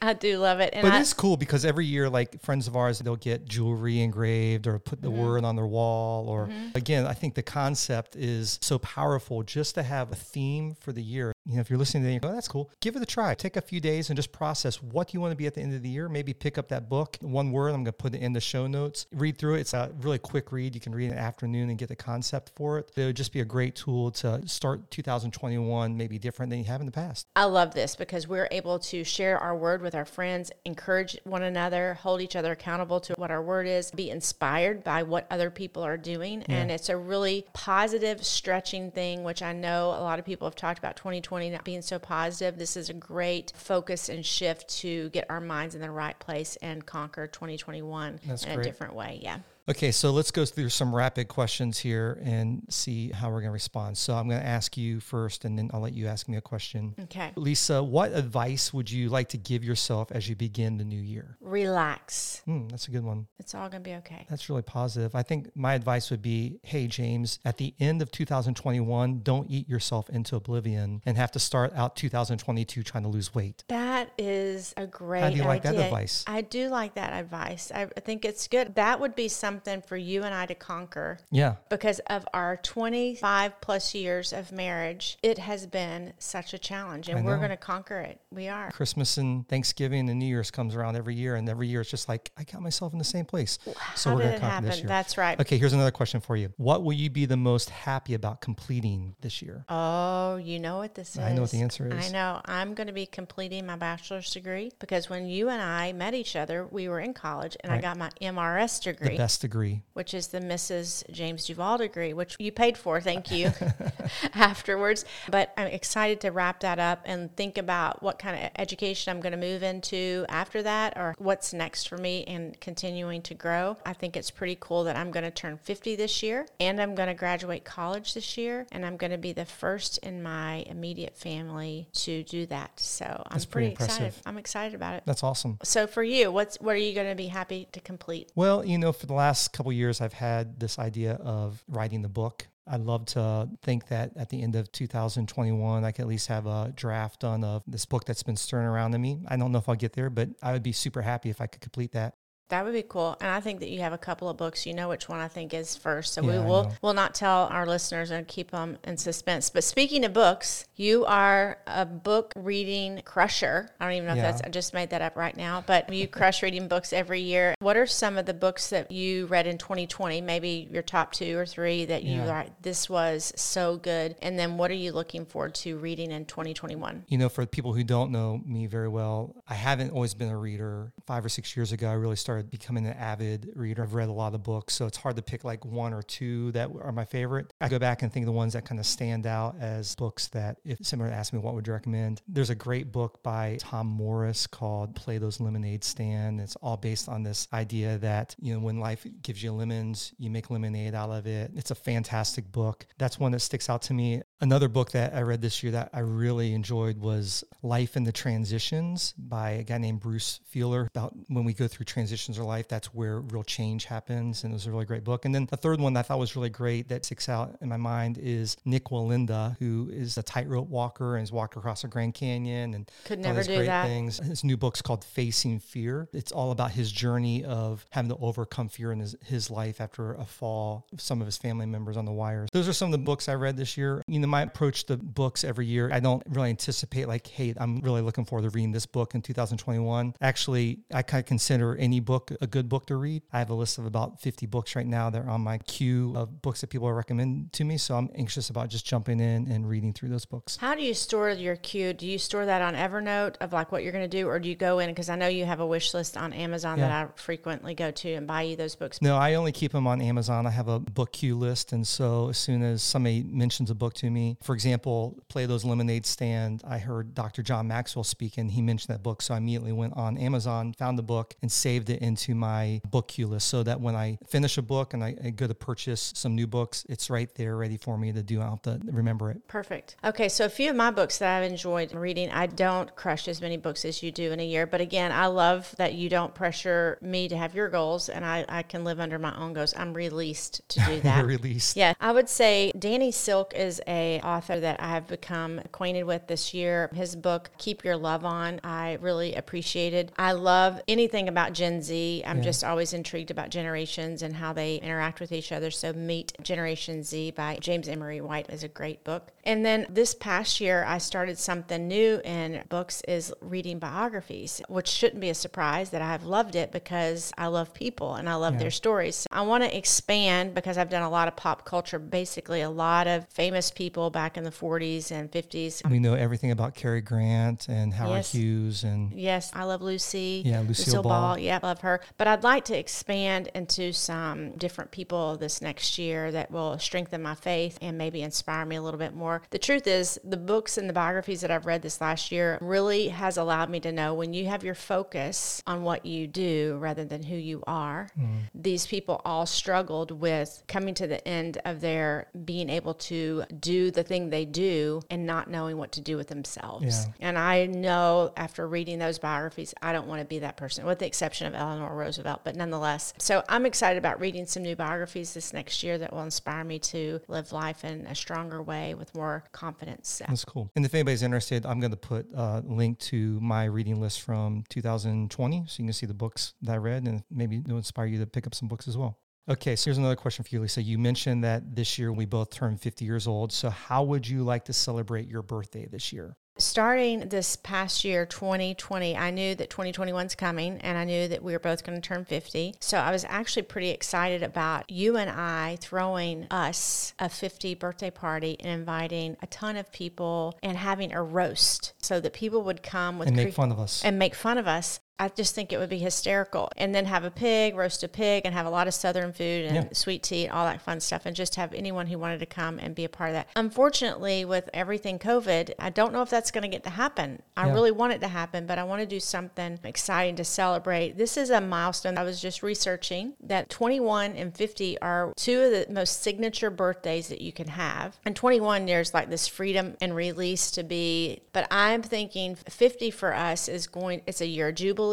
I 0.00 0.12
do 0.14 0.38
love 0.38 0.60
it. 0.60 0.70
And 0.72 0.82
but 0.82 0.92
I, 0.92 1.00
it's 1.00 1.12
cool 1.12 1.36
because 1.36 1.64
every 1.64 1.84
year, 1.86 2.08
like 2.08 2.40
friends 2.42 2.66
of 2.66 2.76
ours, 2.76 2.98
they'll 3.00 3.16
get 3.16 3.44
jewelry 3.46 4.00
engraved 4.00 4.66
or 4.66 4.78
put 4.78 5.02
the 5.02 5.08
Mm-hmm. 5.08 5.18
word 5.20 5.44
on 5.44 5.56
their 5.56 5.66
wall. 5.66 6.28
Or 6.28 6.48
again, 6.74 7.06
I 7.06 7.12
think 7.12 7.34
the 7.34 7.42
concept 7.42 8.16
is 8.16 8.58
so 8.62 8.78
powerful 8.78 9.42
just 9.42 9.74
to 9.74 9.82
have 9.82 10.10
a 10.12 10.16
theme 10.16 10.76
for 10.80 10.92
the 10.92 11.02
year. 11.02 11.33
You 11.46 11.56
know, 11.56 11.60
if 11.60 11.68
you're 11.68 11.78
listening 11.78 12.04
to 12.04 12.08
it, 12.08 12.14
you 12.14 12.20
go, 12.20 12.28
oh, 12.28 12.32
that's 12.32 12.48
cool. 12.48 12.70
Give 12.80 12.96
it 12.96 13.02
a 13.02 13.06
try. 13.06 13.34
Take 13.34 13.56
a 13.56 13.60
few 13.60 13.78
days 13.78 14.08
and 14.08 14.16
just 14.16 14.32
process 14.32 14.82
what 14.82 15.12
you 15.12 15.20
want 15.20 15.32
to 15.32 15.36
be 15.36 15.46
at 15.46 15.52
the 15.52 15.60
end 15.60 15.74
of 15.74 15.82
the 15.82 15.90
year. 15.90 16.08
Maybe 16.08 16.32
pick 16.32 16.56
up 16.56 16.68
that 16.68 16.88
book, 16.88 17.18
one 17.20 17.52
word. 17.52 17.68
I'm 17.68 17.84
going 17.84 17.86
to 17.86 17.92
put 17.92 18.14
it 18.14 18.22
in 18.22 18.32
the 18.32 18.40
show 18.40 18.66
notes. 18.66 19.06
Read 19.12 19.36
through 19.36 19.56
it. 19.56 19.60
It's 19.60 19.74
a 19.74 19.92
really 20.00 20.18
quick 20.18 20.52
read. 20.52 20.74
You 20.74 20.80
can 20.80 20.94
read 20.94 21.10
in 21.10 21.16
the 21.16 21.20
afternoon 21.20 21.68
and 21.68 21.76
get 21.76 21.88
the 21.88 21.96
concept 21.96 22.52
for 22.56 22.78
it. 22.78 22.90
It 22.96 23.04
would 23.04 23.16
just 23.16 23.30
be 23.30 23.40
a 23.40 23.44
great 23.44 23.76
tool 23.76 24.10
to 24.12 24.46
start 24.48 24.90
2021 24.90 25.94
maybe 25.94 26.18
different 26.18 26.48
than 26.48 26.60
you 26.60 26.64
have 26.64 26.80
in 26.80 26.86
the 26.86 26.92
past. 26.92 27.26
I 27.36 27.44
love 27.44 27.74
this 27.74 27.94
because 27.94 28.26
we're 28.26 28.48
able 28.50 28.78
to 28.78 29.04
share 29.04 29.38
our 29.38 29.54
word 29.54 29.82
with 29.82 29.94
our 29.94 30.06
friends, 30.06 30.50
encourage 30.64 31.18
one 31.24 31.42
another, 31.42 31.92
hold 32.00 32.22
each 32.22 32.36
other 32.36 32.52
accountable 32.52 33.00
to 33.00 33.12
what 33.18 33.30
our 33.30 33.42
word 33.42 33.66
is, 33.66 33.90
be 33.90 34.08
inspired 34.08 34.82
by 34.82 35.02
what 35.02 35.26
other 35.30 35.50
people 35.50 35.82
are 35.82 35.98
doing. 35.98 36.42
Yeah. 36.48 36.56
And 36.56 36.70
it's 36.70 36.88
a 36.88 36.96
really 36.96 37.44
positive, 37.52 38.24
stretching 38.24 38.90
thing, 38.92 39.24
which 39.24 39.42
I 39.42 39.52
know 39.52 39.88
a 39.88 40.00
lot 40.00 40.18
of 40.18 40.24
people 40.24 40.46
have 40.46 40.54
talked 40.54 40.78
about 40.78 40.96
2020 40.96 41.33
not 41.38 41.64
being 41.64 41.82
so 41.82 41.98
positive. 41.98 42.58
This 42.58 42.76
is 42.76 42.90
a 42.90 42.94
great 42.94 43.52
focus 43.56 44.08
and 44.08 44.24
shift 44.24 44.68
to 44.80 45.08
get 45.10 45.26
our 45.30 45.40
minds 45.40 45.74
in 45.74 45.80
the 45.80 45.90
right 45.90 46.18
place 46.18 46.56
and 46.62 46.84
conquer 46.84 47.26
2021 47.26 48.20
That's 48.26 48.44
in 48.44 48.54
great. 48.54 48.66
a 48.66 48.68
different 48.68 48.94
way. 48.94 49.20
Yeah. 49.22 49.38
Okay, 49.66 49.92
so 49.92 50.10
let's 50.10 50.30
go 50.30 50.44
through 50.44 50.68
some 50.68 50.94
rapid 50.94 51.28
questions 51.28 51.78
here 51.78 52.20
and 52.22 52.66
see 52.68 53.10
how 53.10 53.28
we're 53.30 53.40
going 53.40 53.44
to 53.46 53.50
respond. 53.50 53.96
So 53.96 54.14
I'm 54.14 54.28
going 54.28 54.40
to 54.40 54.46
ask 54.46 54.76
you 54.76 55.00
first, 55.00 55.46
and 55.46 55.56
then 55.58 55.70
I'll 55.72 55.80
let 55.80 55.94
you 55.94 56.06
ask 56.06 56.28
me 56.28 56.36
a 56.36 56.42
question. 56.42 56.94
Okay. 57.04 57.32
Lisa, 57.34 57.82
what 57.82 58.12
advice 58.12 58.74
would 58.74 58.90
you 58.90 59.08
like 59.08 59.30
to 59.30 59.38
give 59.38 59.64
yourself 59.64 60.12
as 60.12 60.28
you 60.28 60.36
begin 60.36 60.76
the 60.76 60.84
new 60.84 61.00
year? 61.00 61.38
Relax. 61.40 62.42
Mm, 62.46 62.70
that's 62.70 62.88
a 62.88 62.90
good 62.90 63.04
one. 63.04 63.26
It's 63.38 63.54
all 63.54 63.70
going 63.70 63.82
to 63.82 63.88
be 63.88 63.96
okay. 63.96 64.26
That's 64.28 64.50
really 64.50 64.60
positive. 64.60 65.14
I 65.14 65.22
think 65.22 65.56
my 65.56 65.72
advice 65.72 66.10
would 66.10 66.20
be 66.20 66.58
hey, 66.62 66.86
James, 66.86 67.38
at 67.46 67.56
the 67.56 67.72
end 67.80 68.02
of 68.02 68.10
2021, 68.10 69.20
don't 69.22 69.50
eat 69.50 69.66
yourself 69.66 70.10
into 70.10 70.36
oblivion 70.36 71.00
and 71.06 71.16
have 71.16 71.32
to 71.32 71.38
start 71.38 71.72
out 71.74 71.96
2022 71.96 72.82
trying 72.82 73.04
to 73.04 73.08
lose 73.08 73.34
weight. 73.34 73.64
That 73.68 74.10
is 74.18 74.74
a 74.76 74.86
great 74.86 75.22
How 75.22 75.30
do 75.30 75.36
you 75.36 75.44
like 75.44 75.62
that 75.62 75.74
advice? 75.74 76.22
I 76.26 76.42
do 76.42 76.68
like 76.68 76.94
that 76.96 77.14
advice. 77.14 77.72
I 77.74 77.86
think 77.86 78.26
it's 78.26 78.46
good. 78.46 78.74
That 78.74 79.00
would 79.00 79.14
be 79.14 79.28
something 79.28 79.53
something 79.54 79.82
for 79.82 79.96
you 79.96 80.24
and 80.24 80.34
I 80.34 80.46
to 80.46 80.54
conquer. 80.54 81.18
Yeah. 81.30 81.56
Because 81.68 82.00
of 82.08 82.26
our 82.34 82.56
25 82.56 83.60
plus 83.60 83.94
years 83.94 84.32
of 84.32 84.50
marriage, 84.50 85.16
it 85.22 85.38
has 85.38 85.66
been 85.66 86.12
such 86.18 86.54
a 86.54 86.58
challenge 86.58 87.08
and 87.08 87.24
we're 87.24 87.36
going 87.36 87.50
to 87.50 87.56
conquer 87.56 88.00
it. 88.00 88.20
We 88.32 88.48
are. 88.48 88.70
Christmas 88.72 89.16
and 89.16 89.48
Thanksgiving 89.48 90.10
and 90.10 90.18
New 90.18 90.26
Year's 90.26 90.50
comes 90.50 90.74
around 90.74 90.96
every 90.96 91.14
year 91.14 91.36
and 91.36 91.48
every 91.48 91.68
year 91.68 91.82
it's 91.82 91.90
just 91.90 92.08
like 92.08 92.32
I 92.36 92.42
got 92.44 92.62
myself 92.62 92.92
in 92.92 92.98
the 92.98 93.04
same 93.04 93.24
place. 93.24 93.58
So 93.94 94.14
we're 94.14 94.22
going 94.22 94.34
to 94.34 94.40
conquer 94.40 94.66
this 94.68 94.78
year. 94.78 94.88
That's 94.88 95.16
right. 95.16 95.38
Okay, 95.40 95.58
here's 95.58 95.72
another 95.72 95.92
question 95.92 96.20
for 96.20 96.36
you. 96.36 96.52
What 96.56 96.82
will 96.82 96.92
you 96.92 97.10
be 97.10 97.26
the 97.26 97.36
most 97.36 97.70
happy 97.70 98.14
about 98.14 98.40
completing 98.40 99.14
this 99.20 99.40
year? 99.40 99.64
Oh, 99.68 100.36
you 100.36 100.58
know 100.58 100.78
what 100.78 100.94
this 100.94 101.12
is. 101.12 101.18
I 101.18 101.32
know 101.32 101.42
what 101.42 101.50
the 101.52 101.60
answer 101.60 101.86
is. 101.86 102.08
I 102.08 102.10
know. 102.10 102.40
I'm 102.44 102.74
going 102.74 102.88
to 102.88 102.92
be 102.92 103.06
completing 103.06 103.66
my 103.66 103.76
bachelor's 103.76 104.32
degree 104.32 104.72
because 104.80 105.08
when 105.08 105.26
you 105.26 105.48
and 105.48 105.62
I 105.62 105.92
met 105.92 106.14
each 106.14 106.34
other, 106.34 106.66
we 106.66 106.88
were 106.88 106.98
in 106.98 107.14
college 107.14 107.56
and 107.60 107.70
right. 107.70 107.78
I 107.78 107.80
got 107.80 107.96
my 107.96 108.10
MRS 108.20 108.82
degree. 108.82 109.10
The 109.10 109.16
best 109.18 109.40
degree. 109.44 109.82
Which 109.92 110.14
is 110.14 110.28
the 110.28 110.40
Mrs. 110.40 111.08
James 111.10 111.46
Duvall 111.46 111.78
degree, 111.78 112.14
which 112.14 112.36
you 112.38 112.50
paid 112.50 112.78
for, 112.78 113.00
thank 113.00 113.30
you, 113.30 113.52
afterwards. 114.34 115.04
But 115.30 115.52
I'm 115.56 115.66
excited 115.66 116.20
to 116.22 116.30
wrap 116.30 116.60
that 116.60 116.78
up 116.78 117.02
and 117.04 117.34
think 117.36 117.58
about 117.58 118.02
what 118.02 118.18
kind 118.18 118.42
of 118.42 118.50
education 118.56 119.10
I'm 119.10 119.20
going 119.20 119.32
to 119.32 119.38
move 119.38 119.62
into 119.62 120.24
after 120.30 120.62
that 120.62 120.96
or 120.96 121.14
what's 121.18 121.52
next 121.52 121.88
for 121.88 121.98
me 121.98 122.24
and 122.24 122.58
continuing 122.58 123.20
to 123.22 123.34
grow. 123.34 123.76
I 123.84 123.92
think 123.92 124.16
it's 124.16 124.30
pretty 124.30 124.56
cool 124.58 124.84
that 124.84 124.96
I'm 124.96 125.10
going 125.10 125.24
to 125.24 125.30
turn 125.30 125.58
50 125.58 125.94
this 125.96 126.22
year 126.22 126.46
and 126.58 126.80
I'm 126.80 126.94
going 126.94 127.08
to 127.08 127.14
graduate 127.14 127.64
college 127.64 128.14
this 128.14 128.38
year 128.38 128.66
and 128.72 128.84
I'm 128.84 128.96
going 128.96 129.12
to 129.12 129.18
be 129.18 129.32
the 129.32 129.44
first 129.44 129.98
in 129.98 130.22
my 130.22 130.64
immediate 130.66 131.16
family 131.16 131.88
to 131.92 132.22
do 132.22 132.46
that. 132.46 132.80
So 132.80 133.04
I'm 133.04 133.24
That's 133.30 133.44
pretty, 133.44 133.74
pretty 133.74 133.92
excited. 133.92 134.14
I'm 134.24 134.38
excited 134.38 134.74
about 134.74 134.94
it. 134.94 135.02
That's 135.04 135.22
awesome. 135.22 135.58
So 135.62 135.86
for 135.86 136.02
you, 136.02 136.32
what's 136.32 136.56
what 136.60 136.74
are 136.74 136.78
you 136.78 136.94
going 136.94 137.10
to 137.10 137.14
be 137.14 137.26
happy 137.26 137.68
to 137.72 137.80
complete? 137.80 138.30
Well, 138.34 138.64
you 138.64 138.78
know, 138.78 138.92
for 138.92 139.06
the 139.06 139.12
last 139.12 139.33
couple 139.48 139.72
years, 139.72 140.00
I've 140.00 140.12
had 140.12 140.58
this 140.58 140.78
idea 140.78 141.14
of 141.14 141.62
writing 141.68 142.02
the 142.02 142.08
book. 142.08 142.46
I'd 142.66 142.80
love 142.80 143.04
to 143.06 143.48
think 143.62 143.88
that 143.88 144.12
at 144.16 144.30
the 144.30 144.42
end 144.42 144.56
of 144.56 144.72
2021, 144.72 145.84
I 145.84 145.92
could 145.92 146.02
at 146.02 146.08
least 146.08 146.28
have 146.28 146.46
a 146.46 146.72
draft 146.74 147.20
done 147.20 147.44
of 147.44 147.62
this 147.66 147.84
book 147.84 148.04
that's 148.04 148.22
been 148.22 148.36
stirring 148.36 148.66
around 148.66 148.94
in 148.94 149.02
me. 149.02 149.20
I 149.28 149.36
don't 149.36 149.52
know 149.52 149.58
if 149.58 149.68
I'll 149.68 149.74
get 149.74 149.92
there, 149.92 150.08
but 150.08 150.30
I 150.42 150.52
would 150.52 150.62
be 150.62 150.72
super 150.72 151.02
happy 151.02 151.28
if 151.28 151.40
I 151.40 151.46
could 151.46 151.60
complete 151.60 151.92
that. 151.92 152.14
That 152.48 152.64
would 152.64 152.74
be 152.74 152.82
cool. 152.82 153.16
And 153.20 153.30
I 153.30 153.40
think 153.40 153.60
that 153.60 153.70
you 153.70 153.80
have 153.80 153.92
a 153.92 153.98
couple 153.98 154.28
of 154.28 154.36
books. 154.36 154.66
You 154.66 154.74
know 154.74 154.88
which 154.88 155.08
one 155.08 155.20
I 155.20 155.28
think 155.28 155.54
is 155.54 155.76
first. 155.76 156.12
So 156.12 156.22
yeah, 156.22 156.30
we 156.30 156.46
will 156.46 156.72
will 156.82 156.94
not 156.94 157.14
tell 157.14 157.44
our 157.46 157.66
listeners 157.66 158.10
and 158.10 158.28
keep 158.28 158.50
them 158.50 158.78
in 158.84 158.96
suspense. 158.96 159.50
But 159.50 159.64
speaking 159.64 160.04
of 160.04 160.12
books, 160.12 160.66
you 160.76 161.04
are 161.06 161.58
a 161.66 161.86
book 161.86 162.32
reading 162.36 163.00
crusher. 163.04 163.70
I 163.80 163.86
don't 163.86 163.94
even 163.94 164.08
know 164.08 164.14
yeah. 164.14 164.28
if 164.28 164.36
that's 164.36 164.42
I 164.46 164.50
just 164.50 164.74
made 164.74 164.90
that 164.90 165.00
up 165.00 165.16
right 165.16 165.36
now, 165.36 165.64
but 165.66 165.92
you 165.92 166.06
crush 166.06 166.42
reading 166.42 166.68
books 166.68 166.92
every 166.92 167.20
year. 167.20 167.54
What 167.60 167.76
are 167.76 167.86
some 167.86 168.18
of 168.18 168.26
the 168.26 168.34
books 168.34 168.70
that 168.70 168.90
you 168.90 169.26
read 169.26 169.46
in 169.46 169.56
2020? 169.56 170.20
Maybe 170.20 170.68
your 170.70 170.82
top 170.82 171.12
2 171.12 171.38
or 171.38 171.46
3 171.46 171.86
that 171.86 172.02
you 172.02 172.18
yeah. 172.18 172.26
like 172.26 172.62
this 172.62 172.90
was 172.90 173.32
so 173.36 173.78
good. 173.78 174.16
And 174.20 174.38
then 174.38 174.58
what 174.58 174.70
are 174.70 174.74
you 174.74 174.92
looking 174.92 175.24
forward 175.24 175.54
to 175.56 175.78
reading 175.78 176.10
in 176.10 176.26
2021? 176.26 177.04
You 177.08 177.18
know, 177.18 177.28
for 177.28 177.46
people 177.46 177.72
who 177.72 177.84
don't 177.84 178.10
know 178.10 178.40
me 178.44 178.66
very 178.66 178.88
well, 178.88 179.34
I 179.48 179.54
haven't 179.54 179.90
always 179.92 180.12
been 180.14 180.28
a 180.28 180.38
reader. 180.38 180.92
5 181.06 181.24
or 181.24 181.28
6 181.28 181.56
years 181.56 181.72
ago 181.72 181.88
I 181.88 181.94
really 181.94 182.16
started 182.16 182.33
started 182.34 182.50
becoming 182.50 182.84
an 182.84 182.94
avid 182.94 183.52
reader. 183.54 183.84
I've 183.84 183.94
read 183.94 184.08
a 184.08 184.12
lot 184.12 184.34
of 184.34 184.42
books, 184.42 184.74
so 184.74 184.86
it's 184.86 184.96
hard 184.96 185.14
to 185.14 185.22
pick 185.22 185.44
like 185.44 185.64
one 185.64 185.94
or 185.94 186.02
two 186.02 186.50
that 186.50 186.68
are 186.80 186.90
my 186.90 187.04
favorite. 187.04 187.52
I 187.60 187.68
go 187.68 187.78
back 187.78 188.02
and 188.02 188.12
think 188.12 188.24
of 188.24 188.26
the 188.26 188.32
ones 188.32 188.54
that 188.54 188.64
kind 188.64 188.80
of 188.80 188.86
stand 188.86 189.24
out 189.24 189.54
as 189.60 189.94
books 189.94 190.26
that 190.28 190.56
if 190.64 190.78
someone 190.82 191.10
asked 191.10 191.32
me 191.32 191.38
what 191.38 191.54
would 191.54 191.64
you 191.64 191.72
recommend, 191.72 192.22
there's 192.26 192.50
a 192.50 192.56
great 192.56 192.90
book 192.90 193.22
by 193.22 193.58
Tom 193.60 193.86
Morris 193.86 194.48
called 194.48 194.96
Plato's 194.96 195.38
Lemonade 195.38 195.84
Stand. 195.84 196.40
It's 196.40 196.56
all 196.56 196.76
based 196.76 197.08
on 197.08 197.22
this 197.22 197.46
idea 197.52 197.98
that, 197.98 198.34
you 198.40 198.52
know, 198.52 198.58
when 198.58 198.80
life 198.80 199.06
gives 199.22 199.40
you 199.40 199.52
lemons, 199.52 200.12
you 200.18 200.28
make 200.28 200.50
lemonade 200.50 200.96
out 200.96 201.10
of 201.10 201.28
it. 201.28 201.52
It's 201.54 201.70
a 201.70 201.76
fantastic 201.76 202.50
book. 202.50 202.84
That's 202.98 203.16
one 203.16 203.30
that 203.30 203.40
sticks 203.40 203.70
out 203.70 203.82
to 203.82 203.94
me. 203.94 204.22
Another 204.40 204.68
book 204.68 204.90
that 204.90 205.14
I 205.14 205.22
read 205.22 205.40
this 205.40 205.62
year 205.62 205.72
that 205.72 205.90
I 205.92 206.00
really 206.00 206.54
enjoyed 206.54 206.98
was 206.98 207.44
Life 207.62 207.96
in 207.96 208.02
the 208.02 208.12
Transitions 208.12 209.14
by 209.16 209.50
a 209.50 209.62
guy 209.62 209.78
named 209.78 210.00
Bruce 210.00 210.40
Feiler 210.52 210.88
about 210.88 211.14
when 211.28 211.44
we 211.44 211.54
go 211.54 211.68
through 211.68 211.84
transitions 211.84 212.36
in 212.36 212.44
life, 212.44 212.66
that's 212.68 212.88
where 212.88 213.20
real 213.20 213.44
change 213.44 213.84
happens. 213.84 214.42
And 214.42 214.52
it 214.52 214.54
was 214.54 214.66
a 214.66 214.72
really 214.72 214.86
great 214.86 215.04
book. 215.04 215.24
And 215.24 215.34
then 215.34 215.46
the 215.46 215.56
third 215.56 215.80
one 215.80 215.94
that 215.94 216.00
I 216.00 216.02
thought 216.02 216.18
was 216.18 216.34
really 216.34 216.50
great 216.50 216.88
that 216.88 217.04
sticks 217.04 217.28
out 217.28 217.56
in 217.60 217.68
my 217.68 217.76
mind 217.76 218.18
is 218.18 218.56
Nik 218.64 218.86
Wallenda, 218.86 219.56
who 219.60 219.88
is 219.92 220.18
a 220.18 220.22
tightrope 220.22 220.68
walker 220.68 221.14
and 221.14 221.22
has 221.22 221.32
walked 221.32 221.56
across 221.56 221.82
the 221.82 221.88
Grand 221.88 222.14
Canyon 222.14 222.74
and 222.74 222.90
could 223.04 223.20
never 223.20 223.42
do 223.42 223.54
great 223.54 223.66
that. 223.66 223.86
things. 223.86 224.18
His 224.18 224.42
new 224.42 224.56
book's 224.56 224.82
called 224.82 225.04
Facing 225.04 225.60
Fear. 225.60 226.08
It's 226.12 226.32
all 226.32 226.50
about 226.50 226.72
his 226.72 226.90
journey 226.90 227.44
of 227.44 227.86
having 227.90 228.10
to 228.10 228.16
overcome 228.16 228.68
fear 228.68 228.90
in 228.90 228.98
his, 228.98 229.14
his 229.24 229.48
life 229.48 229.80
after 229.80 230.14
a 230.14 230.26
fall 230.26 230.86
of 230.92 231.00
some 231.00 231.20
of 231.20 231.26
his 231.26 231.36
family 231.36 231.66
members 231.66 231.96
on 231.96 232.04
the 232.04 232.12
wires. 232.12 232.48
Those 232.52 232.68
are 232.68 232.72
some 232.72 232.88
of 232.88 232.92
the 232.92 233.04
books 233.04 233.28
I 233.28 233.34
read 233.34 233.56
this 233.56 233.78
year. 233.78 234.02
You 234.08 234.18
know, 234.18 234.23
my 234.28 234.42
approach 234.42 234.84
to 234.86 234.96
books 234.96 235.44
every 235.44 235.66
year, 235.66 235.90
I 235.92 236.00
don't 236.00 236.22
really 236.28 236.50
anticipate 236.50 237.08
like, 237.08 237.26
hey, 237.26 237.54
I'm 237.56 237.80
really 237.80 238.02
looking 238.02 238.24
forward 238.24 238.48
to 238.48 238.50
reading 238.50 238.72
this 238.72 238.86
book 238.86 239.14
in 239.14 239.22
2021. 239.22 240.14
Actually, 240.20 240.80
I 240.92 241.02
kind 241.02 241.20
of 241.20 241.26
consider 241.26 241.76
any 241.76 242.00
book 242.00 242.32
a 242.40 242.46
good 242.46 242.68
book 242.68 242.86
to 242.86 242.96
read. 242.96 243.22
I 243.32 243.38
have 243.38 243.50
a 243.50 243.54
list 243.54 243.78
of 243.78 243.86
about 243.86 244.20
50 244.20 244.46
books 244.46 244.76
right 244.76 244.86
now 244.86 245.10
that 245.10 245.24
are 245.24 245.30
on 245.30 245.40
my 245.40 245.58
queue 245.58 246.12
of 246.16 246.42
books 246.42 246.60
that 246.60 246.68
people 246.68 246.92
recommend 246.92 247.52
to 247.54 247.64
me. 247.64 247.78
So 247.78 247.96
I'm 247.96 248.10
anxious 248.14 248.50
about 248.50 248.68
just 248.68 248.86
jumping 248.86 249.20
in 249.20 249.50
and 249.50 249.68
reading 249.68 249.92
through 249.92 250.10
those 250.10 250.24
books. 250.24 250.56
How 250.56 250.74
do 250.74 250.82
you 250.82 250.94
store 250.94 251.30
your 251.30 251.56
queue? 251.56 251.92
Do 251.92 252.06
you 252.06 252.18
store 252.18 252.46
that 252.46 252.62
on 252.62 252.74
Evernote 252.74 253.36
of 253.40 253.52
like 253.52 253.72
what 253.72 253.82
you're 253.82 253.92
going 253.92 254.08
to 254.08 254.16
do, 254.16 254.28
or 254.28 254.38
do 254.38 254.48
you 254.48 254.54
go 254.54 254.78
in? 254.78 254.90
Because 254.90 255.08
I 255.08 255.16
know 255.16 255.28
you 255.28 255.44
have 255.44 255.60
a 255.60 255.66
wish 255.66 255.94
list 255.94 256.16
on 256.16 256.32
Amazon 256.32 256.78
yeah. 256.78 256.88
that 256.88 257.08
I 257.08 257.20
frequently 257.20 257.74
go 257.74 257.90
to 257.90 258.12
and 258.12 258.26
buy 258.26 258.42
you 258.42 258.56
those 258.56 258.76
books. 258.76 259.00
No, 259.00 259.16
I 259.16 259.34
only 259.34 259.52
keep 259.52 259.72
them 259.72 259.86
on 259.86 260.00
Amazon. 260.00 260.46
I 260.46 260.50
have 260.50 260.68
a 260.68 260.78
book 260.78 261.12
queue 261.12 261.36
list. 261.36 261.72
And 261.72 261.86
so 261.86 262.28
as 262.30 262.38
soon 262.38 262.62
as 262.62 262.82
somebody 262.82 263.22
mentions 263.22 263.70
a 263.70 263.74
book 263.74 263.94
to 263.94 264.10
me, 264.10 264.13
for 264.42 264.54
example, 264.54 265.18
Plato's 265.28 265.64
Lemonade 265.64 266.06
Stand, 266.06 266.62
I 266.66 266.78
heard 266.78 267.14
Dr. 267.14 267.42
John 267.42 267.68
Maxwell 267.68 268.04
speak 268.04 268.38
and 268.38 268.50
he 268.50 268.62
mentioned 268.62 268.94
that 268.94 269.02
book. 269.02 269.22
So 269.22 269.34
I 269.34 269.38
immediately 269.38 269.72
went 269.72 269.94
on 269.96 270.16
Amazon, 270.16 270.72
found 270.72 270.98
the 270.98 271.02
book, 271.02 271.34
and 271.42 271.50
saved 271.50 271.90
it 271.90 272.00
into 272.00 272.34
my 272.34 272.80
book 272.90 273.08
queue 273.08 273.26
list 273.26 273.48
so 273.48 273.62
that 273.62 273.80
when 273.80 273.94
I 273.94 274.18
finish 274.28 274.58
a 274.58 274.62
book 274.62 274.94
and 274.94 275.02
I, 275.02 275.16
I, 275.22 275.30
go 275.30 275.46
to 275.46 275.54
purchase 275.54 276.12
some 276.14 276.34
new 276.34 276.46
books, 276.46 276.84
it's 276.88 277.10
right 277.10 277.32
there 277.34 277.56
ready 277.56 277.76
for 277.76 277.98
me 277.98 278.12
to 278.12 278.22
do. 278.22 278.40
I 278.40 278.50
have 278.50 278.62
to 278.62 278.80
remember 278.84 279.30
it. 279.30 279.46
Perfect. 279.48 279.96
Okay, 280.04 280.28
so 280.28 280.44
a 280.44 280.48
few 280.48 280.70
of 280.70 280.76
my 280.76 280.90
books 280.90 281.18
that 281.18 281.38
I've 281.38 281.50
enjoyed 281.50 281.94
reading, 281.94 282.30
I 282.30 282.46
don't 282.46 282.94
crush 282.94 283.28
as 283.28 283.40
many 283.40 283.56
books 283.56 283.84
as 283.84 284.02
you 284.02 284.12
do 284.12 284.32
in 284.32 284.40
a 284.40 284.46
year. 284.46 284.66
But 284.66 284.80
again, 284.80 285.12
I 285.12 285.26
love 285.26 285.74
that 285.78 285.94
you 285.94 286.08
don't 286.08 286.34
pressure 286.34 286.98
me 287.00 287.28
to 287.28 287.36
have 287.36 287.54
your 287.54 287.68
goals 287.68 288.08
and 288.08 288.24
I, 288.24 288.44
I 288.48 288.62
can 288.62 288.84
live 288.84 289.00
under 289.00 289.18
my 289.18 289.36
own 289.36 289.52
goals. 289.52 289.74
I'm 289.76 289.94
released 289.94 290.62
to 290.68 290.80
do 290.80 291.00
that. 291.02 291.24
released. 291.26 291.76
Yeah. 291.76 291.94
I 292.00 292.12
would 292.12 292.28
say 292.28 292.72
Danny 292.78 293.10
Silk 293.10 293.54
is 293.54 293.80
a 293.86 294.03
a 294.04 294.20
author 294.20 294.60
that 294.60 294.80
I 294.80 294.90
have 294.90 295.06
become 295.06 295.58
acquainted 295.58 296.04
with 296.04 296.26
this 296.26 296.54
year. 296.54 296.90
His 296.94 297.16
book, 297.16 297.50
Keep 297.58 297.84
Your 297.84 297.96
Love 297.96 298.24
On, 298.24 298.60
I 298.62 298.98
really 299.00 299.34
appreciated. 299.34 300.12
I 300.16 300.32
love 300.32 300.80
anything 300.88 301.28
about 301.28 301.52
Gen 301.52 301.82
Z. 301.82 302.22
I'm 302.26 302.38
yeah. 302.38 302.44
just 302.44 302.64
always 302.64 302.92
intrigued 302.92 303.30
about 303.30 303.50
generations 303.50 304.22
and 304.22 304.34
how 304.34 304.52
they 304.52 304.76
interact 304.76 305.20
with 305.20 305.32
each 305.32 305.52
other. 305.52 305.70
So, 305.70 305.92
Meet 305.92 306.34
Generation 306.42 307.02
Z 307.02 307.32
by 307.32 307.58
James 307.60 307.88
Emery 307.88 308.20
White 308.20 308.50
is 308.50 308.62
a 308.62 308.68
great 308.68 309.04
book. 309.04 309.30
And 309.44 309.64
then 309.64 309.86
this 309.88 310.14
past 310.14 310.60
year, 310.60 310.84
I 310.86 310.98
started 310.98 311.38
something 311.38 311.88
new 311.88 312.20
in 312.24 312.62
books 312.68 313.02
is 313.06 313.32
reading 313.40 313.78
biographies, 313.78 314.60
which 314.68 314.88
shouldn't 314.88 315.20
be 315.20 315.30
a 315.30 315.34
surprise 315.34 315.90
that 315.90 316.02
I've 316.02 316.24
loved 316.24 316.56
it 316.56 316.72
because 316.72 317.32
I 317.38 317.46
love 317.46 317.74
people 317.74 318.14
and 318.14 318.28
I 318.28 318.34
love 318.34 318.54
yeah. 318.54 318.60
their 318.60 318.70
stories. 318.70 319.26
I 319.30 319.42
want 319.42 319.64
to 319.64 319.76
expand 319.76 320.54
because 320.54 320.78
I've 320.78 320.90
done 320.90 321.02
a 321.02 321.10
lot 321.10 321.28
of 321.28 321.36
pop 321.36 321.64
culture, 321.64 321.98
basically 321.98 322.62
a 322.62 322.70
lot 322.70 323.06
of 323.06 323.26
famous 323.28 323.70
people 323.70 323.93
back 324.10 324.36
in 324.36 324.44
the 324.44 324.50
40s 324.50 325.10
and 325.10 325.30
50s. 325.30 325.88
We 325.88 325.98
know 325.98 326.14
everything 326.14 326.50
about 326.50 326.74
Cary 326.74 327.00
Grant 327.00 327.68
and 327.68 327.92
Howard 327.94 328.16
yes. 328.16 328.32
Hughes 328.32 328.84
and 328.84 329.12
Yes, 329.12 329.50
I 329.54 329.64
love 329.64 329.82
Lucy. 329.82 330.42
Yeah, 330.44 330.60
Lucille, 330.60 330.86
Lucille 330.86 331.02
Ball. 331.02 331.34
Ball. 331.34 331.38
Yeah, 331.38 331.60
love 331.62 331.80
her. 331.80 332.00
But 332.18 332.28
I'd 332.28 332.44
like 332.44 332.64
to 332.66 332.78
expand 332.78 333.48
into 333.54 333.92
some 333.92 334.52
different 334.52 334.90
people 334.90 335.36
this 335.36 335.62
next 335.62 335.98
year 335.98 336.30
that 336.32 336.50
will 336.50 336.78
strengthen 336.78 337.22
my 337.22 337.34
faith 337.34 337.78
and 337.80 337.96
maybe 337.96 338.22
inspire 338.22 338.64
me 338.66 338.76
a 338.76 338.82
little 338.82 338.98
bit 338.98 339.14
more. 339.14 339.42
The 339.50 339.58
truth 339.58 339.86
is, 339.86 340.18
the 340.24 340.36
books 340.36 340.76
and 340.78 340.88
the 340.88 340.92
biographies 340.92 341.40
that 341.40 341.50
I've 341.50 341.66
read 341.66 341.82
this 341.82 342.00
last 342.00 342.32
year 342.32 342.58
really 342.60 343.08
has 343.08 343.36
allowed 343.36 343.70
me 343.70 343.80
to 343.80 343.92
know 343.92 344.14
when 344.14 344.32
you 344.32 344.46
have 344.46 344.64
your 344.64 344.74
focus 344.74 345.62
on 345.66 345.82
what 345.82 346.04
you 346.04 346.26
do 346.26 346.76
rather 346.80 347.04
than 347.04 347.22
who 347.22 347.36
you 347.36 347.62
are. 347.66 348.08
Mm. 348.18 348.42
These 348.54 348.86
people 348.86 349.20
all 349.24 349.46
struggled 349.46 350.10
with 350.10 350.62
coming 350.68 350.94
to 350.94 351.06
the 351.06 351.26
end 351.26 351.58
of 351.64 351.80
their 351.80 352.28
being 352.44 352.70
able 352.70 352.94
to 352.94 353.44
do 353.60 353.83
the 353.90 354.02
thing 354.02 354.30
they 354.30 354.44
do 354.44 355.02
and 355.10 355.26
not 355.26 355.48
knowing 355.48 355.76
what 355.76 355.92
to 355.92 356.00
do 356.00 356.16
with 356.16 356.28
themselves. 356.28 357.06
Yeah. 357.06 357.12
And 357.28 357.38
I 357.38 357.66
know 357.66 358.32
after 358.36 358.66
reading 358.66 358.98
those 358.98 359.18
biographies, 359.18 359.74
I 359.82 359.92
don't 359.92 360.06
want 360.06 360.20
to 360.20 360.26
be 360.26 360.40
that 360.40 360.56
person, 360.56 360.84
with 360.86 360.98
the 360.98 361.06
exception 361.06 361.46
of 361.46 361.54
Eleanor 361.54 361.94
Roosevelt, 361.94 362.40
but 362.44 362.56
nonetheless. 362.56 363.14
So 363.18 363.42
I'm 363.48 363.66
excited 363.66 363.98
about 363.98 364.20
reading 364.20 364.46
some 364.46 364.62
new 364.62 364.76
biographies 364.76 365.34
this 365.34 365.52
next 365.52 365.82
year 365.82 365.98
that 365.98 366.12
will 366.12 366.22
inspire 366.22 366.64
me 366.64 366.78
to 366.80 367.20
live 367.28 367.52
life 367.52 367.84
in 367.84 368.06
a 368.06 368.14
stronger 368.14 368.62
way 368.62 368.94
with 368.94 369.14
more 369.14 369.44
confidence. 369.52 370.22
That's 370.26 370.44
cool. 370.44 370.70
And 370.76 370.84
if 370.84 370.94
anybody's 370.94 371.22
interested, 371.22 371.66
I'm 371.66 371.80
going 371.80 371.90
to 371.90 371.96
put 371.96 372.26
a 372.34 372.62
link 372.64 372.98
to 373.00 373.40
my 373.40 373.64
reading 373.64 374.00
list 374.00 374.22
from 374.22 374.64
2020 374.68 375.64
so 375.66 375.82
you 375.82 375.86
can 375.86 375.92
see 375.92 376.06
the 376.06 376.14
books 376.14 376.54
that 376.62 376.72
I 376.72 376.76
read 376.76 377.06
and 377.06 377.22
maybe 377.30 377.58
it'll 377.58 377.76
inspire 377.76 378.06
you 378.06 378.18
to 378.18 378.26
pick 378.26 378.46
up 378.46 378.54
some 378.54 378.68
books 378.68 378.88
as 378.88 378.96
well. 378.96 379.18
Okay, 379.46 379.76
so 379.76 379.84
here's 379.86 379.98
another 379.98 380.16
question 380.16 380.42
for 380.42 380.48
you, 380.54 380.60
Lisa. 380.60 380.82
You 380.82 380.98
mentioned 380.98 381.44
that 381.44 381.76
this 381.76 381.98
year 381.98 382.10
we 382.10 382.24
both 382.24 382.48
turned 382.48 382.80
50 382.80 383.04
years 383.04 383.26
old. 383.26 383.52
So, 383.52 383.68
how 383.68 384.02
would 384.04 384.26
you 384.26 384.42
like 384.42 384.64
to 384.66 384.72
celebrate 384.72 385.28
your 385.28 385.42
birthday 385.42 385.86
this 385.86 386.14
year? 386.14 386.36
Starting 386.56 387.28
this 387.28 387.56
past 387.56 388.04
year, 388.04 388.24
2020, 388.24 389.16
I 389.16 389.30
knew 389.30 389.56
that 389.56 389.70
2021 389.70 390.26
is 390.26 390.34
coming 390.36 390.78
and 390.78 390.96
I 390.96 391.04
knew 391.04 391.26
that 391.26 391.42
we 391.42 391.52
were 391.52 391.58
both 391.58 391.84
going 391.84 392.00
to 392.00 392.08
turn 392.08 392.24
50. 392.24 392.76
So 392.80 392.96
I 392.96 393.10
was 393.10 393.26
actually 393.28 393.62
pretty 393.62 393.90
excited 393.90 394.44
about 394.44 394.88
you 394.88 395.16
and 395.16 395.28
I 395.28 395.78
throwing 395.80 396.46
us 396.52 397.12
a 397.18 397.28
50 397.28 397.74
birthday 397.74 398.10
party 398.10 398.56
and 398.60 398.68
inviting 398.68 399.36
a 399.42 399.48
ton 399.48 399.76
of 399.76 399.90
people 399.90 400.56
and 400.62 400.78
having 400.78 401.12
a 401.12 401.20
roast 401.20 401.92
so 402.00 402.20
that 402.20 402.32
people 402.32 402.62
would 402.62 402.84
come 402.84 403.18
with 403.18 403.26
and 403.26 403.36
make 403.36 403.48
cre- 403.48 403.54
fun 403.54 403.72
of 403.72 403.80
us. 403.80 404.04
And 404.04 404.16
make 404.16 404.36
fun 404.36 404.56
of 404.56 404.68
us. 404.68 405.00
I 405.18 405.28
just 405.28 405.54
think 405.54 405.72
it 405.72 405.78
would 405.78 405.90
be 405.90 405.98
hysterical. 405.98 406.68
And 406.76 406.94
then 406.94 407.04
have 407.04 407.24
a 407.24 407.30
pig, 407.30 407.76
roast 407.76 408.02
a 408.02 408.08
pig, 408.08 408.42
and 408.44 408.54
have 408.54 408.66
a 408.66 408.70
lot 408.70 408.88
of 408.88 408.94
Southern 408.94 409.32
food 409.32 409.66
and 409.66 409.74
yeah. 409.74 409.88
sweet 409.92 410.22
tea, 410.24 410.44
and 410.44 410.52
all 410.52 410.64
that 410.64 410.82
fun 410.82 411.00
stuff, 411.00 411.24
and 411.24 411.36
just 411.36 411.54
have 411.54 411.72
anyone 411.72 412.08
who 412.08 412.18
wanted 412.18 412.40
to 412.40 412.46
come 412.46 412.78
and 412.80 412.94
be 412.94 413.04
a 413.04 413.08
part 413.08 413.30
of 413.30 413.34
that. 413.34 413.48
Unfortunately, 413.54 414.44
with 414.44 414.68
everything 414.74 415.18
COVID, 415.18 415.74
I 415.78 415.90
don't 415.90 416.12
know 416.12 416.22
if 416.22 416.30
that's 416.30 416.50
going 416.50 416.62
to 416.62 416.68
get 416.68 416.82
to 416.84 416.90
happen. 416.90 417.42
I 417.56 417.66
yeah. 417.66 417.72
really 417.72 417.92
want 417.92 418.12
it 418.12 418.20
to 418.22 418.28
happen, 418.28 418.66
but 418.66 418.78
I 418.78 418.84
want 418.84 419.02
to 419.02 419.06
do 419.06 419.20
something 419.20 419.78
exciting 419.84 420.36
to 420.36 420.44
celebrate. 420.44 421.16
This 421.16 421.36
is 421.36 421.50
a 421.50 421.60
milestone. 421.60 422.18
I 422.18 422.24
was 422.24 422.40
just 422.40 422.62
researching 422.62 423.34
that 423.44 423.70
21 423.70 424.32
and 424.32 424.54
50 424.54 425.00
are 425.00 425.32
two 425.36 425.60
of 425.60 425.70
the 425.70 425.86
most 425.92 426.22
signature 426.22 426.70
birthdays 426.70 427.28
that 427.28 427.40
you 427.40 427.52
can 427.52 427.68
have. 427.68 428.18
And 428.24 428.34
21, 428.34 428.86
there's 428.86 429.14
like 429.14 429.30
this 429.30 429.46
freedom 429.46 429.96
and 430.00 430.14
release 430.16 430.72
to 430.72 430.82
be, 430.82 431.40
but 431.52 431.68
I'm 431.70 432.02
thinking 432.02 432.56
50 432.56 433.12
for 433.12 433.32
us 433.32 433.68
is 433.68 433.86
going, 433.86 434.22
it's 434.26 434.40
a 434.40 434.46
year 434.46 434.72
jubilee 434.72 435.03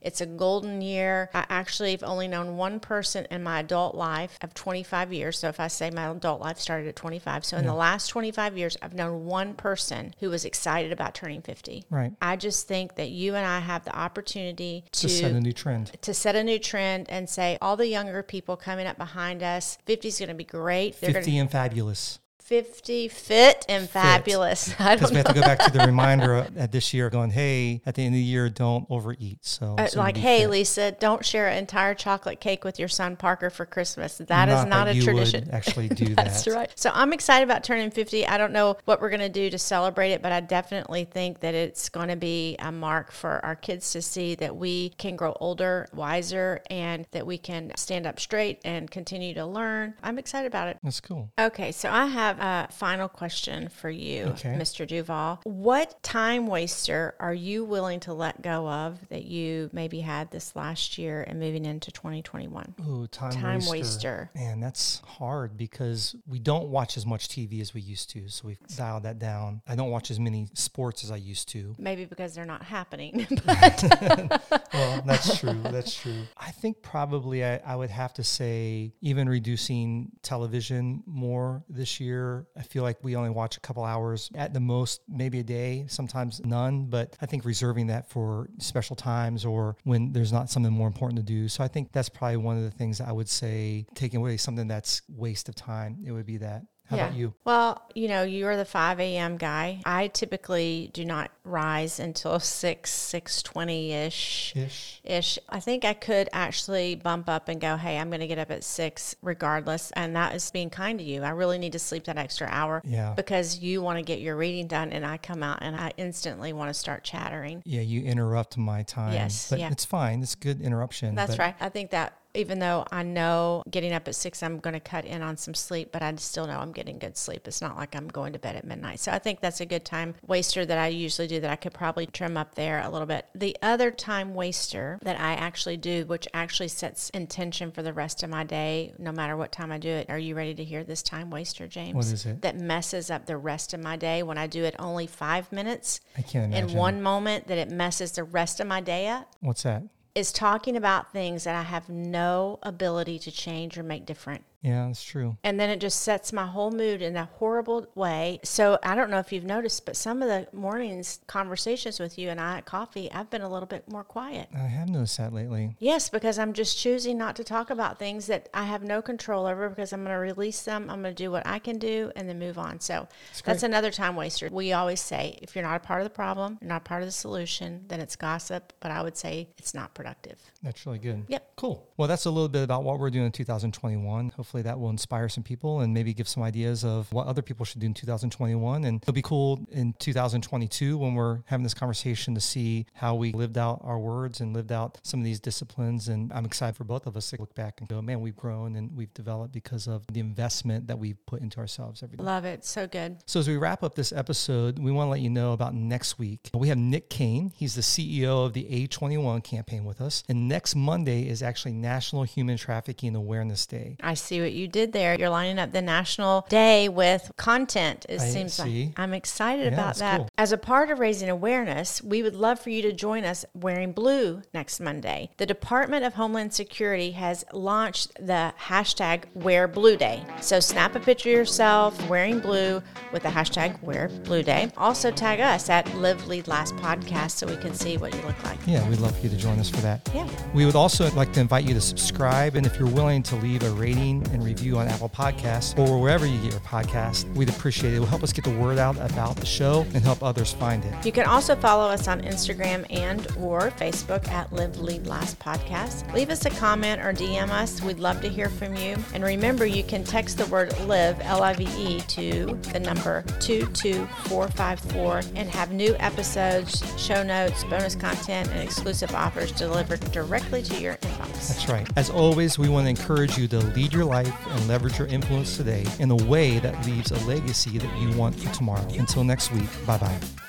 It's 0.00 0.20
a 0.20 0.26
golden 0.26 0.80
year. 0.80 1.30
I 1.34 1.44
actually 1.48 1.92
have 1.92 2.02
only 2.02 2.28
known 2.28 2.56
one 2.56 2.80
person 2.80 3.26
in 3.30 3.42
my 3.42 3.60
adult 3.60 3.94
life 3.94 4.38
of 4.42 4.54
25 4.54 5.12
years. 5.12 5.38
So 5.38 5.48
if 5.48 5.60
I 5.60 5.68
say 5.68 5.90
my 5.90 6.10
adult 6.10 6.40
life 6.40 6.58
started 6.58 6.88
at 6.88 6.96
25, 6.96 7.44
so 7.44 7.56
in 7.56 7.64
yeah. 7.64 7.70
the 7.70 7.76
last 7.76 8.08
25 8.08 8.56
years, 8.56 8.76
I've 8.82 8.94
known 8.94 9.26
one 9.26 9.54
person 9.54 10.14
who 10.20 10.30
was 10.30 10.44
excited 10.44 10.92
about 10.92 11.14
turning 11.14 11.42
50. 11.42 11.84
Right. 11.90 12.12
I 12.20 12.36
just 12.36 12.66
think 12.66 12.96
that 12.96 13.10
you 13.10 13.34
and 13.34 13.46
I 13.46 13.60
have 13.60 13.84
the 13.84 13.96
opportunity 13.96 14.84
to, 14.92 15.00
to 15.02 15.08
set 15.08 15.32
a 15.32 15.40
new 15.40 15.52
trend. 15.52 15.92
To 16.02 16.14
set 16.14 16.36
a 16.36 16.42
new 16.42 16.58
trend 16.58 17.10
and 17.10 17.28
say 17.28 17.58
all 17.60 17.76
the 17.76 17.86
younger 17.86 18.22
people 18.22 18.56
coming 18.56 18.86
up 18.86 18.96
behind 18.96 19.42
us, 19.42 19.78
50 19.86 20.08
is 20.08 20.18
going 20.18 20.28
to 20.28 20.34
be 20.34 20.44
great. 20.44 21.00
They're 21.00 21.12
50 21.12 21.30
gonna, 21.30 21.40
and 21.42 21.50
fabulous. 21.50 22.18
50 22.44 23.08
fit 23.08 23.64
and 23.70 23.88
fabulous. 23.88 24.74
Because 24.94 25.10
we 25.10 25.16
have 25.16 25.26
to 25.26 25.34
go 25.34 25.40
back 25.40 25.60
to 25.60 25.72
the 25.72 25.84
reminder 25.84 26.46
at 26.56 26.70
this 26.70 26.92
year 26.92 27.08
going, 27.08 27.30
hey, 27.30 27.80
at 27.86 27.94
the 27.94 28.02
end 28.02 28.14
of 28.14 28.18
the 28.18 28.22
year, 28.22 28.50
don't 28.50 28.86
overeat. 28.90 29.44
So, 29.44 29.76
uh, 29.78 29.88
like, 29.94 30.16
hey, 30.16 30.42
fit. 30.42 30.50
Lisa, 30.50 30.92
don't 30.92 31.24
share 31.24 31.48
an 31.48 31.56
entire 31.56 31.94
chocolate 31.94 32.40
cake 32.40 32.64
with 32.64 32.78
your 32.78 32.88
son 32.88 33.16
Parker 33.16 33.48
for 33.48 33.64
Christmas. 33.64 34.18
That 34.18 34.28
not 34.28 34.48
is 34.48 34.66
not 34.66 34.84
that 34.86 34.96
a 34.96 35.00
tradition. 35.00 35.48
actually 35.50 35.88
do 35.88 36.14
that. 36.14 36.16
That's 36.16 36.46
right. 36.46 36.70
So 36.74 36.90
I'm 36.92 37.12
excited 37.14 37.44
about 37.44 37.64
turning 37.64 37.90
50. 37.90 38.26
I 38.26 38.36
don't 38.36 38.52
know 38.52 38.76
what 38.84 39.00
we're 39.00 39.08
going 39.10 39.20
to 39.20 39.28
do 39.30 39.48
to 39.48 39.58
celebrate 39.58 40.12
it, 40.12 40.20
but 40.20 40.32
I 40.32 40.40
definitely 40.40 41.04
think 41.04 41.40
that 41.40 41.54
it's 41.54 41.88
going 41.88 42.08
to 42.08 42.16
be 42.16 42.56
a 42.58 42.70
mark 42.70 43.10
for 43.10 43.44
our 43.44 43.56
kids 43.56 43.92
to 43.92 44.02
see 44.02 44.34
that 44.36 44.54
we 44.54 44.90
can 44.90 45.16
grow 45.16 45.34
older, 45.40 45.88
wiser, 45.94 46.60
and 46.68 47.06
that 47.12 47.26
we 47.26 47.38
can 47.38 47.72
stand 47.76 48.06
up 48.06 48.20
straight 48.20 48.60
and 48.64 48.90
continue 48.90 49.32
to 49.34 49.46
learn. 49.46 49.94
I'm 50.02 50.18
excited 50.18 50.46
about 50.46 50.68
it. 50.68 50.78
That's 50.82 51.00
cool. 51.00 51.30
Okay, 51.38 51.72
so 51.72 51.90
I 51.90 52.06
have 52.06 52.33
have 52.34 52.68
a 52.68 52.72
final 52.72 53.08
question 53.08 53.68
for 53.68 53.90
you, 53.90 54.24
okay. 54.24 54.56
Mr. 54.58 54.86
Duvall. 54.86 55.40
What 55.44 56.02
time 56.02 56.46
waster 56.46 57.14
are 57.20 57.34
you 57.34 57.64
willing 57.64 58.00
to 58.00 58.12
let 58.12 58.42
go 58.42 58.68
of 58.68 58.98
that 59.08 59.24
you 59.24 59.70
maybe 59.72 60.00
had 60.00 60.30
this 60.30 60.54
last 60.56 60.98
year 60.98 61.22
and 61.22 61.38
moving 61.40 61.64
into 61.64 61.90
2021? 61.90 62.74
Ooh, 62.86 63.06
time, 63.08 63.32
time 63.32 63.60
waster. 63.66 63.74
waster. 63.74 64.30
Man, 64.34 64.60
that's 64.60 65.00
hard 65.04 65.56
because 65.56 66.16
we 66.26 66.38
don't 66.38 66.68
watch 66.68 66.96
as 66.96 67.06
much 67.06 67.28
TV 67.28 67.60
as 67.60 67.74
we 67.74 67.80
used 67.80 68.10
to. 68.10 68.28
So 68.28 68.48
we've 68.48 68.60
dialed 68.76 69.04
that 69.04 69.18
down. 69.18 69.62
I 69.66 69.74
don't 69.74 69.90
watch 69.90 70.10
as 70.10 70.20
many 70.20 70.48
sports 70.54 71.04
as 71.04 71.10
I 71.10 71.16
used 71.16 71.48
to. 71.50 71.74
Maybe 71.78 72.04
because 72.04 72.34
they're 72.34 72.44
not 72.44 72.62
happening. 72.62 73.26
well, 73.46 75.02
that's 75.06 75.38
true. 75.38 75.60
That's 75.64 75.94
true. 75.94 76.22
I 76.36 76.50
think 76.50 76.82
probably 76.82 77.44
I, 77.44 77.58
I 77.58 77.76
would 77.76 77.90
have 77.90 78.14
to 78.14 78.24
say 78.24 78.92
even 79.00 79.28
reducing 79.28 80.12
television 80.22 81.02
more 81.06 81.62
this 81.68 82.00
year 82.00 82.23
I 82.56 82.62
feel 82.62 82.82
like 82.82 83.02
we 83.02 83.16
only 83.16 83.30
watch 83.30 83.56
a 83.56 83.60
couple 83.60 83.84
hours 83.84 84.30
at 84.34 84.52
the 84.52 84.60
most, 84.60 85.02
maybe 85.08 85.40
a 85.40 85.42
day, 85.42 85.86
sometimes 85.88 86.40
none. 86.44 86.86
But 86.86 87.16
I 87.20 87.26
think 87.26 87.44
reserving 87.44 87.88
that 87.88 88.10
for 88.10 88.48
special 88.58 88.96
times 88.96 89.44
or 89.44 89.76
when 89.84 90.12
there's 90.12 90.32
not 90.32 90.50
something 90.50 90.72
more 90.72 90.86
important 90.86 91.18
to 91.18 91.24
do. 91.24 91.48
So 91.48 91.64
I 91.64 91.68
think 91.68 91.92
that's 91.92 92.08
probably 92.08 92.38
one 92.38 92.56
of 92.56 92.64
the 92.64 92.70
things 92.70 93.00
I 93.00 93.12
would 93.12 93.28
say, 93.28 93.86
taking 93.94 94.20
away 94.20 94.36
something 94.36 94.68
that's 94.68 95.02
waste 95.08 95.48
of 95.48 95.54
time, 95.54 95.98
it 96.06 96.12
would 96.12 96.26
be 96.26 96.38
that. 96.38 96.62
How 96.86 96.96
yeah. 96.96 97.06
about 97.06 97.16
you? 97.16 97.34
Well, 97.44 97.82
you 97.94 98.08
know, 98.08 98.24
you're 98.24 98.56
the 98.56 98.64
5 98.66 99.00
a.m. 99.00 99.38
guy. 99.38 99.80
I 99.86 100.08
typically 100.08 100.90
do 100.92 101.04
not 101.06 101.30
rise 101.44 101.98
until 101.98 102.38
6, 102.38 102.90
6.20-ish. 102.90 104.52
Ish. 104.54 105.00
Ish. 105.02 105.38
I 105.48 105.60
think 105.60 105.86
I 105.86 105.94
could 105.94 106.28
actually 106.32 106.94
bump 106.96 107.28
up 107.28 107.48
and 107.48 107.58
go, 107.58 107.76
hey, 107.76 107.98
I'm 107.98 108.10
going 108.10 108.20
to 108.20 108.26
get 108.26 108.38
up 108.38 108.50
at 108.50 108.64
6 108.64 109.16
regardless. 109.22 109.92
And 109.92 110.14
that 110.14 110.34
is 110.34 110.50
being 110.50 110.68
kind 110.68 110.98
to 110.98 111.04
you. 111.04 111.22
I 111.22 111.30
really 111.30 111.56
need 111.56 111.72
to 111.72 111.78
sleep 111.78 112.04
that 112.04 112.18
extra 112.18 112.48
hour 112.50 112.82
yeah. 112.84 113.14
because 113.14 113.58
you 113.60 113.80
want 113.80 113.98
to 113.98 114.02
get 114.02 114.20
your 114.20 114.36
reading 114.36 114.66
done. 114.66 114.92
And 114.92 115.06
I 115.06 115.16
come 115.16 115.42
out 115.42 115.60
and 115.62 115.74
I 115.74 115.92
instantly 115.96 116.52
want 116.52 116.68
to 116.68 116.74
start 116.74 117.02
chattering. 117.02 117.62
Yeah, 117.64 117.80
you 117.80 118.02
interrupt 118.02 118.58
my 118.58 118.82
time. 118.82 119.14
Yes. 119.14 119.48
But 119.48 119.60
yeah. 119.60 119.70
it's 119.70 119.86
fine. 119.86 120.22
It's 120.22 120.34
good 120.34 120.60
interruption. 120.60 121.14
That's 121.14 121.38
right. 121.38 121.54
I 121.60 121.70
think 121.70 121.92
that 121.92 122.18
even 122.34 122.58
though 122.58 122.84
I 122.90 123.02
know 123.02 123.62
getting 123.70 123.92
up 123.92 124.08
at 124.08 124.14
six, 124.14 124.42
I'm 124.42 124.58
going 124.58 124.74
to 124.74 124.80
cut 124.80 125.04
in 125.04 125.22
on 125.22 125.36
some 125.36 125.54
sleep, 125.54 125.90
but 125.92 126.02
I 126.02 126.14
still 126.16 126.46
know 126.46 126.58
I'm 126.58 126.72
getting 126.72 126.98
good 126.98 127.16
sleep. 127.16 127.46
It's 127.46 127.62
not 127.62 127.76
like 127.76 127.94
I'm 127.94 128.08
going 128.08 128.32
to 128.32 128.38
bed 128.38 128.56
at 128.56 128.64
midnight. 128.64 129.00
So 129.00 129.12
I 129.12 129.18
think 129.18 129.40
that's 129.40 129.60
a 129.60 129.66
good 129.66 129.84
time 129.84 130.14
waster 130.26 130.66
that 130.66 130.78
I 130.78 130.88
usually 130.88 131.28
do 131.28 131.40
that 131.40 131.50
I 131.50 131.56
could 131.56 131.72
probably 131.74 132.06
trim 132.06 132.36
up 132.36 132.54
there 132.54 132.80
a 132.80 132.90
little 132.90 133.06
bit. 133.06 133.26
The 133.34 133.56
other 133.62 133.90
time 133.90 134.34
waster 134.34 134.98
that 135.02 135.20
I 135.20 135.34
actually 135.34 135.76
do, 135.76 136.04
which 136.06 136.26
actually 136.34 136.68
sets 136.68 137.10
intention 137.10 137.70
for 137.70 137.82
the 137.82 137.92
rest 137.92 138.22
of 138.22 138.30
my 138.30 138.44
day, 138.44 138.92
no 138.98 139.12
matter 139.12 139.36
what 139.36 139.52
time 139.52 139.70
I 139.70 139.78
do 139.78 139.90
it. 139.90 140.10
Are 140.10 140.18
you 140.18 140.34
ready 140.34 140.54
to 140.54 140.64
hear 140.64 140.84
this 140.84 141.02
time 141.02 141.30
waster, 141.30 141.66
James? 141.68 141.94
What 141.94 142.06
is 142.06 142.26
it? 142.26 142.42
That 142.42 142.58
messes 142.58 143.10
up 143.10 143.26
the 143.26 143.36
rest 143.36 143.74
of 143.74 143.80
my 143.80 143.96
day 143.96 144.22
when 144.22 144.38
I 144.38 144.46
do 144.46 144.64
it 144.64 144.74
only 144.78 145.06
five 145.06 145.50
minutes. 145.52 146.00
I 146.16 146.22
can't 146.22 146.52
imagine. 146.52 146.70
In 146.70 146.76
one 146.76 147.02
moment 147.02 147.46
that 147.46 147.58
it 147.58 147.70
messes 147.70 148.12
the 148.12 148.24
rest 148.24 148.60
of 148.60 148.66
my 148.66 148.80
day 148.80 149.08
up. 149.08 149.30
What's 149.40 149.62
that? 149.62 149.84
Is 150.14 150.32
talking 150.32 150.76
about 150.76 151.12
things 151.12 151.44
that 151.44 151.56
I 151.56 151.62
have 151.62 151.88
no 151.88 152.58
ability 152.62 153.18
to 153.20 153.32
change 153.32 153.76
or 153.76 153.82
make 153.82 154.06
different. 154.06 154.44
Yeah, 154.64 154.86
that's 154.86 155.04
true. 155.04 155.36
And 155.44 155.60
then 155.60 155.68
it 155.68 155.78
just 155.78 156.00
sets 156.00 156.32
my 156.32 156.46
whole 156.46 156.70
mood 156.70 157.02
in 157.02 157.16
a 157.16 157.26
horrible 157.34 157.86
way. 157.94 158.40
So 158.44 158.78
I 158.82 158.94
don't 158.94 159.10
know 159.10 159.18
if 159.18 159.30
you've 159.30 159.44
noticed, 159.44 159.84
but 159.84 159.94
some 159.94 160.22
of 160.22 160.28
the 160.28 160.48
mornings 160.54 161.20
conversations 161.26 162.00
with 162.00 162.18
you 162.18 162.30
and 162.30 162.40
I 162.40 162.58
at 162.58 162.64
coffee, 162.64 163.12
I've 163.12 163.28
been 163.28 163.42
a 163.42 163.48
little 163.48 163.66
bit 163.66 163.86
more 163.90 164.04
quiet. 164.04 164.48
I 164.54 164.60
have 164.60 164.88
noticed 164.88 165.18
that 165.18 165.34
lately. 165.34 165.76
Yes, 165.80 166.08
because 166.08 166.38
I'm 166.38 166.54
just 166.54 166.78
choosing 166.78 167.18
not 167.18 167.36
to 167.36 167.44
talk 167.44 167.68
about 167.68 167.98
things 167.98 168.26
that 168.28 168.48
I 168.54 168.64
have 168.64 168.82
no 168.82 169.02
control 169.02 169.44
over 169.44 169.68
because 169.68 169.92
I'm 169.92 170.02
going 170.02 170.14
to 170.14 170.18
release 170.18 170.62
them. 170.62 170.88
I'm 170.88 171.02
going 171.02 171.14
to 171.14 171.22
do 171.22 171.30
what 171.30 171.46
I 171.46 171.58
can 171.58 171.78
do 171.78 172.10
and 172.16 172.26
then 172.26 172.38
move 172.38 172.56
on. 172.56 172.80
So 172.80 173.06
that's, 173.28 173.42
that's 173.42 173.62
another 173.64 173.90
time 173.90 174.16
waster. 174.16 174.48
We 174.50 174.72
always 174.72 175.00
say 175.00 175.38
if 175.42 175.54
you're 175.54 175.64
not 175.64 175.76
a 175.76 175.80
part 175.80 176.00
of 176.00 176.04
the 176.04 176.10
problem, 176.10 176.56
you're 176.62 176.70
not 176.70 176.84
part 176.84 177.02
of 177.02 177.08
the 177.08 177.12
solution, 177.12 177.84
then 177.88 178.00
it's 178.00 178.16
gossip. 178.16 178.72
But 178.80 178.90
I 178.90 179.02
would 179.02 179.18
say 179.18 179.50
it's 179.58 179.74
not 179.74 179.92
productive. 179.92 180.38
That's 180.62 180.86
really 180.86 181.00
good. 181.00 181.24
Yep. 181.28 181.50
Cool. 181.56 181.86
Well, 181.98 182.08
that's 182.08 182.24
a 182.24 182.30
little 182.30 182.48
bit 182.48 182.62
about 182.62 182.82
what 182.82 182.98
we're 182.98 183.10
doing 183.10 183.26
in 183.26 183.32
2021. 183.32 184.30
Hopefully 184.30 184.53
that 184.62 184.78
will 184.78 184.90
inspire 184.90 185.28
some 185.28 185.44
people 185.44 185.80
and 185.80 185.92
maybe 185.92 186.14
give 186.14 186.28
some 186.28 186.42
ideas 186.42 186.84
of 186.84 187.12
what 187.12 187.26
other 187.26 187.42
people 187.42 187.64
should 187.64 187.80
do 187.80 187.86
in 187.86 187.94
2021. 187.94 188.84
And 188.84 189.02
it'll 189.02 189.12
be 189.12 189.22
cool 189.22 189.66
in 189.70 189.94
2022 189.98 190.96
when 190.96 191.14
we're 191.14 191.40
having 191.46 191.62
this 191.64 191.74
conversation 191.74 192.34
to 192.34 192.40
see 192.40 192.86
how 192.94 193.14
we 193.14 193.32
lived 193.32 193.58
out 193.58 193.80
our 193.82 193.98
words 193.98 194.40
and 194.40 194.54
lived 194.54 194.72
out 194.72 194.98
some 195.02 195.20
of 195.20 195.24
these 195.24 195.40
disciplines. 195.40 196.08
And 196.08 196.32
I'm 196.32 196.44
excited 196.44 196.76
for 196.76 196.84
both 196.84 197.06
of 197.06 197.16
us 197.16 197.30
to 197.30 197.36
look 197.38 197.54
back 197.54 197.80
and 197.80 197.88
go, 197.88 198.00
man, 198.00 198.20
we've 198.20 198.36
grown 198.36 198.76
and 198.76 198.94
we've 198.96 199.12
developed 199.14 199.52
because 199.52 199.86
of 199.86 200.06
the 200.12 200.20
investment 200.20 200.86
that 200.86 200.98
we've 200.98 201.24
put 201.26 201.40
into 201.40 201.58
ourselves 201.58 202.02
every 202.02 202.16
day. 202.16 202.24
Love 202.24 202.44
it. 202.44 202.64
So 202.64 202.86
good. 202.86 203.18
So 203.26 203.40
as 203.40 203.48
we 203.48 203.56
wrap 203.56 203.82
up 203.82 203.94
this 203.94 204.12
episode, 204.12 204.78
we 204.78 204.90
want 204.90 205.06
to 205.06 205.10
let 205.10 205.20
you 205.20 205.30
know 205.30 205.52
about 205.52 205.74
next 205.74 206.18
week. 206.18 206.50
We 206.54 206.68
have 206.68 206.78
Nick 206.78 207.10
Caine. 207.10 207.52
He's 207.54 207.74
the 207.74 207.82
CEO 207.82 208.46
of 208.46 208.52
the 208.52 208.64
A21 208.64 209.42
campaign 209.44 209.84
with 209.84 210.00
us. 210.00 210.22
And 210.28 210.48
next 210.48 210.74
Monday 210.74 211.28
is 211.28 211.42
actually 211.42 211.72
National 211.72 212.22
Human 212.22 212.56
Trafficking 212.56 213.14
Awareness 213.16 213.66
Day. 213.66 213.96
I 214.02 214.14
see 214.14 214.33
what 214.40 214.52
you 214.52 214.68
did 214.68 214.92
there. 214.92 215.14
You're 215.18 215.28
lining 215.30 215.58
up 215.58 215.72
the 215.72 215.82
national 215.82 216.46
day 216.48 216.88
with 216.88 217.30
content. 217.36 218.06
It 218.08 218.20
I 218.20 218.24
seems 218.28 218.54
see. 218.54 218.86
like 218.86 218.98
I'm 218.98 219.14
excited 219.14 219.72
Yeah, 219.72 219.80
about 219.80 219.96
that. 219.96 220.16
cool. 220.18 220.28
As 220.38 220.52
a 220.52 220.58
part 220.58 220.90
of 220.90 220.98
raising 220.98 221.28
awareness, 221.28 222.02
we 222.02 222.22
would 222.22 222.34
love 222.34 222.58
for 222.60 222.70
you 222.70 222.82
to 222.82 222.92
join 222.92 223.24
us 223.24 223.44
wearing 223.54 223.92
blue 223.92 224.42
next 224.52 224.80
Monday. 224.80 225.30
The 225.36 225.46
Department 225.46 226.04
of 226.04 226.14
Homeland 226.14 226.52
Security 226.52 227.12
has 227.12 227.44
launched 227.52 228.12
the 228.24 228.52
hashtag 228.58 229.24
Wear 229.34 229.68
Blue 229.68 229.96
Day. 229.96 230.22
So 230.40 230.60
snap 230.60 230.94
a 230.94 231.00
picture 231.00 231.30
of 231.30 231.34
yourself 231.36 232.08
wearing 232.08 232.40
blue 232.40 232.82
with 233.12 233.22
the 233.22 233.28
hashtag 233.28 233.80
Wear 233.82 234.08
Blue 234.24 234.42
Day. 234.42 234.70
Also 234.76 235.10
tag 235.10 235.40
us 235.40 235.68
at 235.70 235.92
Live 235.96 236.26
Lead 236.26 236.48
Last 236.48 236.74
Podcast 236.76 237.32
so 237.32 237.46
we 237.46 237.56
can 237.56 237.74
see 237.74 237.96
what 237.96 238.14
you 238.14 238.20
look 238.22 238.42
like. 238.44 238.58
Yeah, 238.66 238.86
we'd 238.88 238.98
love 239.00 239.16
for 239.16 239.22
you 239.24 239.30
to 239.30 239.36
join 239.36 239.58
us 239.58 239.68
for 239.70 239.78
that. 239.82 240.08
Yeah. 240.14 240.28
We 240.54 240.66
would 240.66 240.76
also 240.76 241.10
like 241.12 241.32
to 241.34 241.40
invite 241.40 241.64
you 241.64 241.74
to 241.74 241.80
subscribe. 241.80 242.56
And 242.56 242.66
if 242.66 242.78
you're 242.78 242.88
willing 242.88 243.22
to 243.24 243.36
leave 243.36 243.62
a 243.62 243.70
rating 243.70 244.23
and 244.32 244.44
review 244.44 244.78
on 244.78 244.88
Apple 244.88 245.08
Podcasts 245.08 245.78
or 245.78 246.00
wherever 246.00 246.26
you 246.26 246.38
get 246.40 246.52
your 246.52 246.60
podcast, 246.60 247.32
we'd 247.34 247.48
appreciate 247.48 247.92
it. 247.92 247.96
It 247.96 248.00
will 248.00 248.06
help 248.06 248.22
us 248.22 248.32
get 248.32 248.44
the 248.44 248.56
word 248.58 248.78
out 248.78 248.96
about 248.98 249.36
the 249.36 249.46
show 249.46 249.86
and 249.94 250.02
help 250.04 250.22
others 250.22 250.52
find 250.52 250.84
it. 250.84 251.06
You 251.06 251.12
can 251.12 251.26
also 251.26 251.54
follow 251.56 251.88
us 251.88 252.08
on 252.08 252.22
Instagram 252.22 252.86
and 252.90 253.26
or 253.38 253.70
Facebook 253.70 254.28
at 254.28 254.52
Live 254.52 254.78
Lead 254.78 255.06
Last 255.06 255.38
Podcast. 255.38 256.12
Leave 256.12 256.30
us 256.30 256.44
a 256.46 256.50
comment 256.50 257.00
or 257.00 257.12
DM 257.12 257.50
us. 257.50 257.82
We'd 257.82 258.00
love 258.00 258.20
to 258.22 258.28
hear 258.28 258.48
from 258.48 258.76
you. 258.76 258.96
And 259.12 259.22
remember, 259.22 259.66
you 259.66 259.84
can 259.84 260.04
text 260.04 260.38
the 260.38 260.46
word 260.46 260.78
live, 260.80 261.20
L-I-V-E, 261.20 262.00
to 262.00 262.58
the 262.72 262.80
number 262.80 263.22
22454 263.40 265.22
and 265.34 265.48
have 265.48 265.72
new 265.72 265.94
episodes, 265.98 266.82
show 267.00 267.22
notes, 267.22 267.64
bonus 267.64 267.94
content, 267.94 268.48
and 268.50 268.60
exclusive 268.60 269.14
offers 269.14 269.52
delivered 269.52 270.00
directly 270.12 270.62
to 270.62 270.80
your 270.80 270.94
inbox. 270.96 271.48
That's 271.48 271.68
right. 271.68 271.88
As 271.96 272.10
always, 272.10 272.58
we 272.58 272.68
want 272.68 272.86
to 272.86 272.90
encourage 272.90 273.36
you 273.38 273.48
to 273.48 273.58
lead 273.58 273.92
your 273.92 274.04
life 274.14 274.46
and 274.46 274.68
leverage 274.68 274.96
your 274.96 275.08
influence 275.08 275.56
today 275.56 275.84
in 275.98 276.08
a 276.12 276.16
way 276.32 276.60
that 276.60 276.86
leaves 276.86 277.10
a 277.10 277.26
legacy 277.26 277.78
that 277.78 278.00
you 278.00 278.16
want 278.16 278.32
for 278.38 278.52
tomorrow. 278.54 278.86
Until 278.96 279.24
next 279.24 279.50
week, 279.50 279.68
bye 279.86 279.98
bye. 279.98 280.43